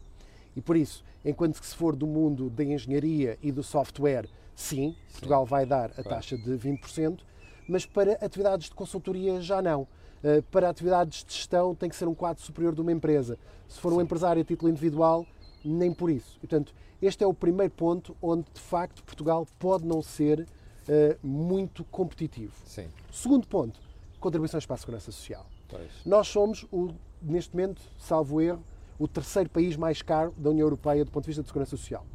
E 0.55 0.61
por 0.61 0.75
isso, 0.75 1.03
enquanto 1.23 1.59
que 1.59 1.65
se 1.65 1.75
for 1.75 1.95
do 1.95 2.07
mundo 2.07 2.49
da 2.49 2.63
engenharia 2.63 3.37
e 3.41 3.51
do 3.51 3.61
software, 3.61 4.27
sim, 4.55 4.95
Portugal 5.11 5.45
vai 5.45 5.65
dar 5.65 5.91
a 5.97 6.03
taxa 6.03 6.37
de 6.37 6.51
20%, 6.51 7.19
mas 7.67 7.85
para 7.85 8.13
atividades 8.13 8.69
de 8.69 8.75
consultoria 8.75 9.41
já 9.41 9.61
não. 9.61 9.87
Uh, 10.23 10.41
Para 10.49 10.69
atividades 10.69 11.23
de 11.23 11.33
gestão 11.33 11.75
tem 11.75 11.89
que 11.89 11.95
ser 11.95 12.07
um 12.07 12.15
quadro 12.15 12.41
superior 12.41 12.73
de 12.73 12.81
uma 12.81 12.91
empresa. 12.91 13.37
Se 13.67 13.79
for 13.79 13.91
um 13.93 14.01
empresário 14.01 14.41
a 14.41 14.45
título 14.45 14.71
individual, 14.71 15.25
nem 15.63 15.93
por 15.93 16.09
isso. 16.09 16.37
E, 16.37 16.47
portanto, 16.47 16.73
este 17.01 17.23
é 17.23 17.27
o 17.27 17.33
primeiro 17.33 17.73
ponto 17.73 18.15
onde, 18.21 18.45
de 18.53 18.61
facto, 18.61 19.03
Portugal 19.03 19.45
pode 19.59 19.85
não 19.85 20.01
ser 20.01 20.41
uh, 20.41 21.27
muito 21.27 21.83
competitivo. 21.85 22.53
Sim. 22.65 22.87
Segundo 23.11 23.47
ponto, 23.47 23.79
contribuições 24.19 24.65
para 24.65 24.75
a 24.75 24.77
Segurança 24.77 25.11
Social. 25.11 25.45
Pois. 25.67 25.91
Nós 26.05 26.27
somos, 26.27 26.65
o, 26.71 26.89
neste 27.21 27.55
momento, 27.55 27.81
salvo 27.99 28.41
erro, 28.41 28.63
o 28.97 29.07
terceiro 29.07 29.49
país 29.49 29.75
mais 29.75 30.01
caro 30.01 30.33
da 30.37 30.49
União 30.49 30.65
Europeia 30.65 31.03
do 31.03 31.11
ponto 31.11 31.23
de 31.23 31.27
vista 31.27 31.41
de 31.41 31.47
Segurança 31.47 31.71
Social. 31.71 32.05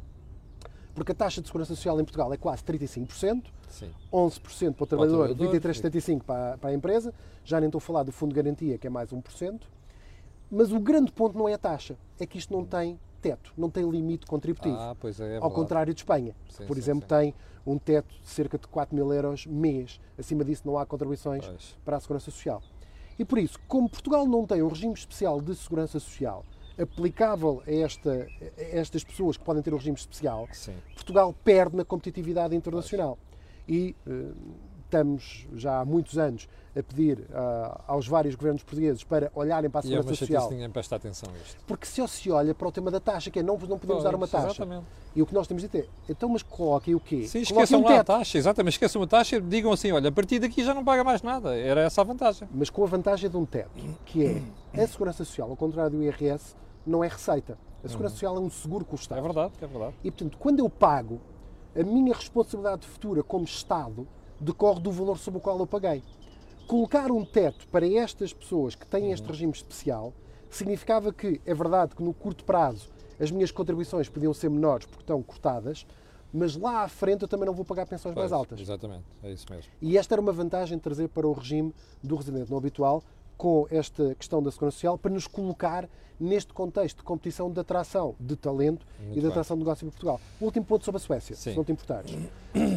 Porque 0.93 1.11
a 1.11 1.15
taxa 1.15 1.41
de 1.41 1.47
Segurança 1.47 1.73
Social 1.75 1.99
em 1.99 2.03
Portugal 2.03 2.33
é 2.33 2.37
quase 2.37 2.63
35%, 2.63 3.45
Sim. 3.69 3.89
11% 4.11 4.73
para 4.73 4.83
o 4.83 4.87
trabalhador, 4.87 5.35
trabalhador, 5.35 5.59
23,75% 5.61 6.23
para, 6.23 6.57
para 6.57 6.69
a 6.71 6.73
empresa. 6.73 7.13
Já 7.45 7.59
nem 7.59 7.67
estou 7.67 7.79
a 7.79 7.81
falar 7.81 8.03
do 8.03 8.11
Fundo 8.11 8.29
de 8.29 8.35
Garantia, 8.35 8.77
que 8.77 8.87
é 8.87 8.89
mais 8.89 9.11
1%. 9.11 9.61
Mas 10.49 10.71
o 10.73 10.79
grande 10.79 11.11
ponto 11.11 11.37
não 11.37 11.47
é 11.47 11.53
a 11.53 11.57
taxa, 11.57 11.97
é 12.19 12.25
que 12.25 12.37
isto 12.37 12.51
não 12.53 12.65
tem 12.65 12.99
teto, 13.21 13.53
não 13.57 13.69
tem 13.69 13.89
limite 13.89 14.25
contributivo. 14.25 14.75
Ah, 14.75 14.95
pois 14.99 15.19
é, 15.21 15.35
é 15.35 15.37
Ao 15.37 15.49
contrário 15.49 15.93
de 15.93 16.01
Espanha, 16.01 16.35
Sim, 16.49 16.65
por 16.65 16.75
sim, 16.75 16.81
exemplo, 16.81 17.03
sim. 17.03 17.07
tem 17.07 17.35
um 17.65 17.77
teto 17.77 18.13
de 18.21 18.27
cerca 18.27 18.57
de 18.57 18.67
4 18.67 18.93
mil 18.93 19.13
euros 19.13 19.45
mês. 19.45 20.01
Acima 20.17 20.43
disso 20.43 20.63
não 20.65 20.77
há 20.77 20.85
contribuições 20.85 21.45
Pois. 21.45 21.77
para 21.85 21.97
a 21.97 21.99
Segurança 22.01 22.31
Social. 22.31 22.61
E 23.17 23.23
por 23.23 23.37
isso, 23.37 23.57
como 23.67 23.87
Portugal 23.87 24.25
não 24.25 24.45
tem 24.45 24.61
um 24.61 24.67
regime 24.67 24.93
especial 24.93 25.39
de 25.39 25.55
Segurança 25.55 25.99
Social 25.99 26.43
aplicável 26.79 27.63
a, 27.65 27.71
esta, 27.71 28.11
a 28.11 28.61
estas 28.77 29.03
pessoas 29.03 29.37
que 29.37 29.43
podem 29.43 29.61
ter 29.61 29.73
um 29.73 29.77
regime 29.77 29.97
especial, 29.97 30.47
Sim. 30.51 30.73
Portugal 30.93 31.33
perde 31.43 31.75
na 31.75 31.85
competitividade 31.85 32.55
internacional. 32.55 33.17
E 33.67 33.95
eh, 34.07 34.31
estamos 34.85 35.47
já 35.55 35.79
há 35.79 35.85
muitos 35.85 36.17
anos 36.17 36.49
a 36.77 36.81
pedir 36.81 37.27
ah, 37.33 37.81
aos 37.87 38.07
vários 38.07 38.35
governos 38.35 38.63
portugueses 38.63 39.03
para 39.03 39.31
olharem 39.35 39.69
para 39.69 39.81
a 39.81 39.89
E 39.89 39.93
é 39.93 39.97
uma 39.97 40.03
Segurança 40.03 40.25
Social. 40.25 40.49
ninguém 40.51 40.69
presta 40.69 40.95
atenção 40.95 41.29
a 41.33 41.37
isto. 41.37 41.57
Porque 41.67 41.85
se 41.85 42.05
se 42.07 42.31
olha 42.31 42.55
para 42.55 42.67
o 42.67 42.71
tema 42.71 42.89
da 42.89 42.99
taxa, 42.99 43.29
que 43.29 43.39
é 43.39 43.43
não, 43.43 43.57
não 43.57 43.77
podemos 43.77 44.03
dar 44.03 44.15
uma 44.15 44.27
taxa. 44.27 44.47
Exatamente. 44.63 44.85
E 45.13 45.21
o 45.21 45.25
que 45.25 45.33
nós 45.33 45.45
temos 45.45 45.61
de 45.61 45.67
ter, 45.67 45.89
então, 46.07 46.29
mas 46.29 46.41
coloquem 46.41 46.95
o 46.95 46.99
quê? 46.99 47.27
Sim, 47.27 47.39
esqueçam 47.41 47.81
um 47.81 47.83
lá 47.83 47.89
a 47.89 47.97
teto. 47.97 48.07
taxa, 48.07 48.37
exatamente, 48.37 48.73
esqueçam 48.73 49.01
a 49.03 49.07
taxa 49.07 49.35
e 49.35 49.41
digam 49.41 49.71
assim, 49.73 49.91
olha, 49.91 50.07
a 50.07 50.11
partir 50.11 50.39
daqui 50.39 50.63
já 50.63 50.73
não 50.73 50.85
paga 50.85 51.03
mais 51.03 51.21
nada. 51.21 51.53
Era 51.57 51.81
essa 51.81 51.99
a 51.99 52.03
vantagem. 52.03 52.47
mas 52.53 52.69
com 52.69 52.83
a 52.83 52.87
vantagem 52.87 53.29
de 53.29 53.35
um 53.35 53.45
teto, 53.45 53.71
que 54.05 54.25
é 54.73 54.81
a 54.81 54.87
Segurança 54.87 55.25
Social, 55.25 55.49
ao 55.49 55.57
contrário 55.57 55.91
do 55.91 56.01
IRS, 56.03 56.55
não 56.85 57.03
é 57.03 57.09
receita. 57.09 57.57
A 57.83 57.87
Segurança 57.89 58.13
Social 58.15 58.37
é 58.37 58.39
um 58.39 58.49
seguro 58.49 58.85
com 58.85 58.95
o 58.95 58.99
Estado. 58.99 59.19
É 59.19 59.21
verdade, 59.21 59.53
é 59.61 59.67
verdade. 59.67 59.93
E, 60.03 60.11
portanto, 60.11 60.37
quando 60.37 60.59
eu 60.59 60.69
pago, 60.69 61.19
a 61.75 61.83
minha 61.83 62.13
responsabilidade 62.13 62.87
futura 62.87 63.21
como 63.23 63.43
Estado 63.43 64.07
decorre 64.39 64.79
do 64.79 64.91
valor 64.91 65.17
sobre 65.17 65.39
o 65.39 65.41
qual 65.41 65.57
eu 65.59 65.67
paguei. 65.67 66.03
Colocar 66.71 67.11
um 67.11 67.25
teto 67.25 67.67
para 67.67 67.85
estas 67.85 68.31
pessoas 68.31 68.75
que 68.75 68.87
têm 68.87 69.11
este 69.11 69.27
regime 69.27 69.51
especial 69.51 70.13
significava 70.49 71.11
que, 71.11 71.41
é 71.45 71.53
verdade 71.53 71.93
que 71.93 72.01
no 72.01 72.13
curto 72.13 72.45
prazo 72.45 72.87
as 73.19 73.29
minhas 73.29 73.51
contribuições 73.51 74.07
podiam 74.07 74.33
ser 74.33 74.49
menores 74.49 74.85
porque 74.85 75.03
estão 75.03 75.21
cortadas, 75.21 75.85
mas 76.33 76.55
lá 76.55 76.83
à 76.83 76.87
frente 76.87 77.23
eu 77.23 77.27
também 77.27 77.45
não 77.45 77.53
vou 77.53 77.65
pagar 77.65 77.85
pensões 77.85 78.15
mais 78.15 78.29
Pois, 78.29 78.39
altas. 78.39 78.57
Exatamente, 78.57 79.03
é 79.21 79.33
isso 79.33 79.45
mesmo. 79.49 79.69
E 79.81 79.97
esta 79.97 80.15
era 80.15 80.21
uma 80.21 80.31
vantagem 80.31 80.77
de 80.77 80.81
trazer 80.81 81.09
para 81.09 81.27
o 81.27 81.33
regime 81.33 81.73
do 82.01 82.15
residente 82.15 82.49
não 82.49 82.57
habitual 82.57 83.03
com 83.35 83.67
esta 83.69 84.15
questão 84.15 84.41
da 84.41 84.49
segurança 84.49 84.75
social 84.75 84.97
para 84.97 85.11
nos 85.11 85.27
colocar 85.27 85.89
neste 86.17 86.53
contexto 86.53 86.99
de 86.99 87.03
competição 87.03 87.51
de 87.51 87.59
atração 87.59 88.15
de 88.17 88.37
talento 88.37 88.87
Muito 88.97 89.11
e 89.11 89.15
de 89.15 89.19
bem. 89.19 89.29
atração 89.29 89.57
de 89.57 89.63
negócio 89.63 89.85
em 89.85 89.89
Portugal. 89.89 90.21
O 90.39 90.45
último 90.45 90.65
ponto 90.65 90.85
sobre 90.85 90.99
a 90.99 91.01
Suécia, 91.01 91.35
Sim. 91.35 91.51
se 91.51 91.57
não 91.57 91.65
te 91.65 91.73
importares. 91.73 92.15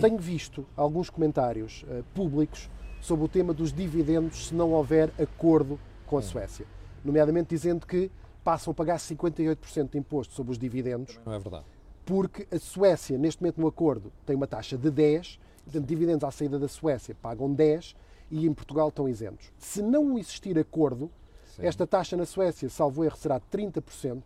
Tenho 0.01 0.19
visto 0.19 0.67
alguns 0.77 1.09
comentários 1.09 1.85
eh, 1.89 2.03
públicos 2.13 2.69
sobre 3.05 3.23
o 3.27 3.29
tema 3.29 3.53
dos 3.53 3.71
dividendos 3.71 4.47
se 4.49 4.55
não 4.55 4.73
houver 4.73 5.13
acordo 5.21 5.79
com 6.07 6.17
a 6.17 6.21
Hum. 6.21 6.23
Suécia. 6.23 6.65
Nomeadamente 7.05 7.51
dizendo 7.51 7.87
que 7.87 8.11
passam 8.43 8.71
a 8.71 8.75
pagar 8.75 8.99
58% 8.99 9.91
de 9.91 9.99
imposto 9.99 10.33
sobre 10.33 10.53
os 10.53 10.59
dividendos 10.59 11.21
Não 11.25 11.35
é 11.35 11.39
verdade. 11.39 11.67
porque 12.07 12.47
a 12.51 12.59
Suécia, 12.59 13.19
neste 13.19 13.43
momento 13.43 13.61
no 13.61 13.67
acordo, 13.67 14.11
tem 14.25 14.35
uma 14.35 14.47
taxa 14.47 14.79
de 14.79 14.91
10, 14.91 15.39
portanto, 15.65 15.85
dividendos 15.87 16.25
à 16.25 16.31
saída 16.31 16.59
da 16.59 16.67
Suécia 16.67 17.15
pagam 17.21 17.53
10 17.53 17.95
e 18.31 18.47
em 18.47 18.55
Portugal 18.55 18.89
estão 18.89 19.07
isentos. 19.07 19.53
Se 19.59 19.83
não 19.83 20.19
existir 20.19 20.59
acordo, 20.59 21.11
Sim. 21.57 21.67
esta 21.67 21.87
taxa 21.87 22.17
na 22.17 22.25
Suécia, 22.25 22.71
salvo 22.71 23.05
erro, 23.05 23.17
será 23.19 23.39
30%, 23.39 24.23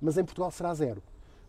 mas 0.00 0.16
em 0.16 0.24
Portugal 0.24 0.50
será 0.50 0.72
zero, 0.72 1.02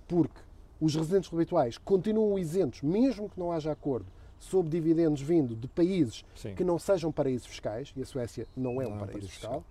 porque 0.05 0.39
os 0.81 0.93
residentes 0.95 1.33
habituais 1.33 1.77
continuam 1.77 2.37
isentos, 2.37 2.81
mesmo 2.81 3.29
que 3.29 3.39
não 3.39 3.53
haja 3.53 3.71
acordo, 3.71 4.05
sobre 4.43 4.69
dividendos 4.71 5.21
vindo 5.21 5.55
de 5.55 5.67
países 5.67 6.23
Sim. 6.35 6.55
que 6.55 6.63
não 6.63 6.77
sejam 6.77 7.11
paraísos 7.11 7.47
fiscais, 7.47 7.93
e 7.95 8.01
a 8.01 8.05
Suécia 8.05 8.45
não 8.55 8.81
é 8.81 8.83
Não 8.83 8.91
um 8.91 8.93
é 8.93 8.95
um 8.95 8.99
paraíso 8.99 9.11
paraíso 9.11 9.29
fiscal, 9.29 9.63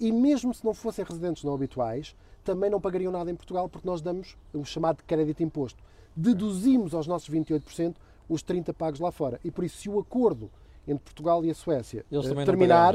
e 0.00 0.10
mesmo 0.10 0.52
se 0.52 0.64
não 0.64 0.74
fossem 0.74 1.04
residentes 1.04 1.44
não 1.44 1.54
habituais, 1.54 2.16
também 2.44 2.68
não 2.68 2.80
pagariam 2.80 3.12
nada 3.12 3.30
em 3.30 3.36
Portugal 3.36 3.68
porque 3.68 3.86
nós 3.86 4.00
damos 4.00 4.36
o 4.52 4.64
chamado 4.64 5.02
crédito 5.06 5.42
imposto. 5.42 5.82
Deduzimos 6.14 6.92
aos 6.92 7.06
nossos 7.06 7.30
28% 7.30 7.94
os 8.28 8.42
30 8.42 8.74
pagos 8.74 9.00
lá 9.00 9.12
fora. 9.12 9.40
E 9.44 9.50
por 9.50 9.64
isso, 9.64 9.78
se 9.78 9.88
o 9.88 9.98
acordo 9.98 10.50
entre 10.86 11.04
Portugal 11.04 11.44
e 11.44 11.50
a 11.50 11.54
Suécia 11.54 12.04
também 12.10 12.44
terminar, 12.44 12.94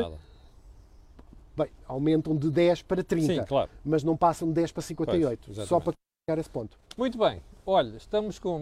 bem, 1.55 1.69
aumentam 1.87 2.35
de 2.35 2.51
10 2.51 2.81
para 2.81 3.03
30, 3.03 3.33
Sim, 3.33 3.43
claro. 3.47 3.69
mas 3.85 4.03
não 4.03 4.17
passam 4.17 4.47
de 4.47 4.55
10 4.55 4.71
para 4.73 4.81
58. 4.81 5.51
Pois, 5.55 5.67
Só 5.67 5.79
para 5.79 5.93
a 6.29 6.39
esse 6.39 6.49
ponto. 6.49 6.77
Muito 6.97 7.17
bem. 7.17 7.41
Olha, 7.65 7.95
estamos 7.95 8.37
com 8.37 8.59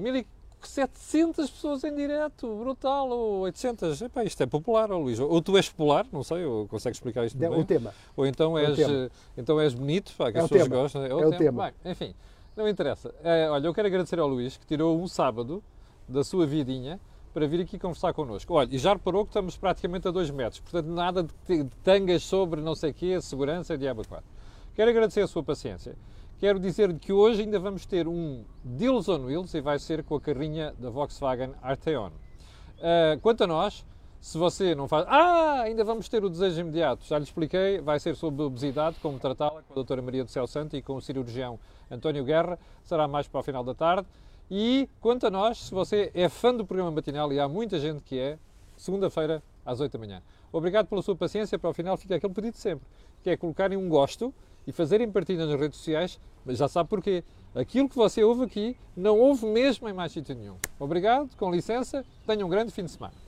1700 0.67 1.49
pessoas 1.49 1.84
em 1.84 1.95
direto, 1.95 2.54
brutal, 2.58 3.10
ou 3.10 3.39
800. 3.41 4.01
Epá, 4.01 4.23
isto 4.23 4.41
é 4.43 4.45
popular, 4.45 4.91
oh, 4.91 4.97
Luís. 4.99 5.19
Ou 5.19 5.41
tu 5.41 5.56
és 5.58 5.69
popular, 5.69 6.06
não 6.12 6.23
sei, 6.23 6.43
ou 6.45 6.67
consegues 6.67 6.97
explicar 6.97 7.25
isto 7.25 7.41
É 7.43 7.49
bem. 7.49 7.60
o 7.60 7.63
tema. 7.65 7.93
Ou 8.15 8.25
então 8.25 8.58
É 8.58 8.65
és, 8.65 8.75
tema. 8.75 8.93
eh, 8.93 9.10
então 9.38 9.60
és 9.60 9.73
bonito, 9.73 10.12
pá, 10.17 10.32
que 10.32 10.38
É 10.38 10.41
as 10.41 10.47
pessoas 10.49 10.69
tema. 10.69 10.82
gostam. 10.82 11.06
É 11.06 11.13
o 11.15 11.32
tema. 11.38 11.63
Bem, 11.84 11.91
enfim, 11.91 12.15
não 12.56 12.67
interessa. 12.67 13.13
Eh, 13.23 13.47
olha, 13.49 13.67
eu 13.67 13.73
quero 13.73 13.88
agradecer 13.88 14.19
ao 14.19 14.28
Luís 14.28 14.58
que 14.58 14.65
tirou 14.65 14.99
um 14.99 15.08
sábado 15.08 15.63
da 16.08 16.23
sua 16.23 16.45
vidinha 16.45 16.99
para 17.34 17.47
vir 17.47 17.62
aqui 17.62 17.78
conversar 17.78 18.13
connosco. 18.13 18.54
Olha, 18.54 18.73
e 18.73 18.78
já 18.78 18.93
reparou 18.93 19.23
que 19.25 19.30
estamos 19.30 19.58
praticamente 19.58 20.08
a 20.08 20.12
dois 20.12 20.30
metros, 20.30 20.60
portanto 20.62 20.88
nada 20.88 21.23
de 21.23 21.63
de 21.63 21.69
tangas 21.84 22.23
sobre 22.23 22.62
não 22.62 22.73
sei 22.75 22.91
o 22.91 22.93
quê, 22.93 23.21
segurança 23.21 23.78
diabo 23.78 24.08
quatro. 24.08 24.25
Quero 24.73 24.89
agradecer 24.89 25.21
a 25.21 25.28
sua 25.28 25.43
paciência. 25.43 25.95
Quero 26.38 26.60
dizer 26.60 26.93
que 27.00 27.13
hoje 27.13 27.43
ainda 27.43 27.58
vamos 27.58 27.86
ter 27.86 28.10
um 28.10 28.43
Deals 28.62 29.08
on 29.08 29.24
Wheels 29.24 29.54
e 29.54 29.62
vai 29.62 29.80
ser 29.80 30.04
com 30.04 30.15
a 30.15 30.21
carrinha 30.21 30.74
da 30.78 30.89
Volkswagen 30.89 31.52
Arteon. 31.62 32.10
Uh, 32.10 33.17
quanto 33.21 33.45
a 33.45 33.48
nós, 33.48 33.86
se 34.19 34.38
você 34.38 34.76
não 34.76 34.86
faz. 34.86 35.06
Ah, 35.08 35.62
ainda 35.62 35.86
vamos 35.86 36.10
ter 36.10 36.26
o 36.26 36.30
desejo 36.30 36.60
imediato. 36.60 37.06
Já 37.06 37.17
lhe 37.17 37.24
expliquei, 37.24 37.80
vai 37.80 38.02
ser 38.02 38.17
sobre 38.17 38.43
obesidade, 38.43 38.98
como 39.02 39.17
tratá-la 39.17 39.62
com 39.62 39.71
a 39.71 39.76
doutora 39.76 40.02
Maria 40.02 40.26
do 40.26 40.30
Céu 40.30 40.45
Santo 40.45 40.76
e 40.76 40.82
com 40.82 40.95
o 40.95 41.02
cirurgião 41.02 41.58
António 41.89 42.26
Guerra. 42.26 42.60
Será 42.84 43.08
mais 43.08 43.30
para 43.30 43.39
o 43.39 43.43
final 43.43 43.63
da 43.63 43.74
tarde. 43.74 44.06
E 44.52 44.89
quanto 45.00 45.26
a 45.26 45.32
nós, 45.32 45.60
se 45.60 45.74
você 45.74 46.12
é 46.13 46.28
fã 46.28 46.54
do 46.54 46.65
programa 46.65 46.91
matinal, 46.91 47.32
e 47.32 47.39
há 47.39 47.48
muita 47.48 47.80
gente 47.80 48.02
que 48.04 48.19
é, 48.19 48.38
segunda-feira 48.76 49.41
às 49.65 49.80
8 49.80 49.93
da 49.93 50.00
manhã. 50.00 50.21
Obrigado 50.52 50.88
pela 50.88 51.02
sua 51.02 51.15
paciência. 51.15 51.58
Para 51.58 51.69
o 51.69 51.74
final 51.74 51.95
fica 51.95 52.15
aquele 52.15 52.34
pedido 52.34 52.58
sempre, 52.58 52.86
que 53.24 53.30
é 53.30 53.38
colocarem 53.38 53.78
um 53.78 53.88
gosto 53.88 54.34
e 54.67 54.71
fazerem 54.71 55.12
partilha 55.12 55.45
nas 55.45 55.60
redes 55.60 55.78
sociais, 55.78 56.19
mas 56.45 56.58
já 56.58 56.67
sabe 56.67 56.89
porquê. 56.89 57.23
Aquilo 57.54 57.88
que 57.88 57.95
você 57.95 58.23
ouve 58.23 58.43
aqui 58.43 58.78
não 58.95 59.17
ouve 59.17 59.45
mesmo 59.45 59.88
em 59.88 59.93
mais 59.93 60.12
sítio 60.12 60.36
nenhum. 60.36 60.58
Obrigado, 60.80 61.30
com 61.38 61.49
licença, 61.51 62.06
tenha 62.28 62.45
um 62.45 62.49
grande 62.49 62.71
fim 62.71 62.84
de 62.84 62.91
semana. 62.91 63.25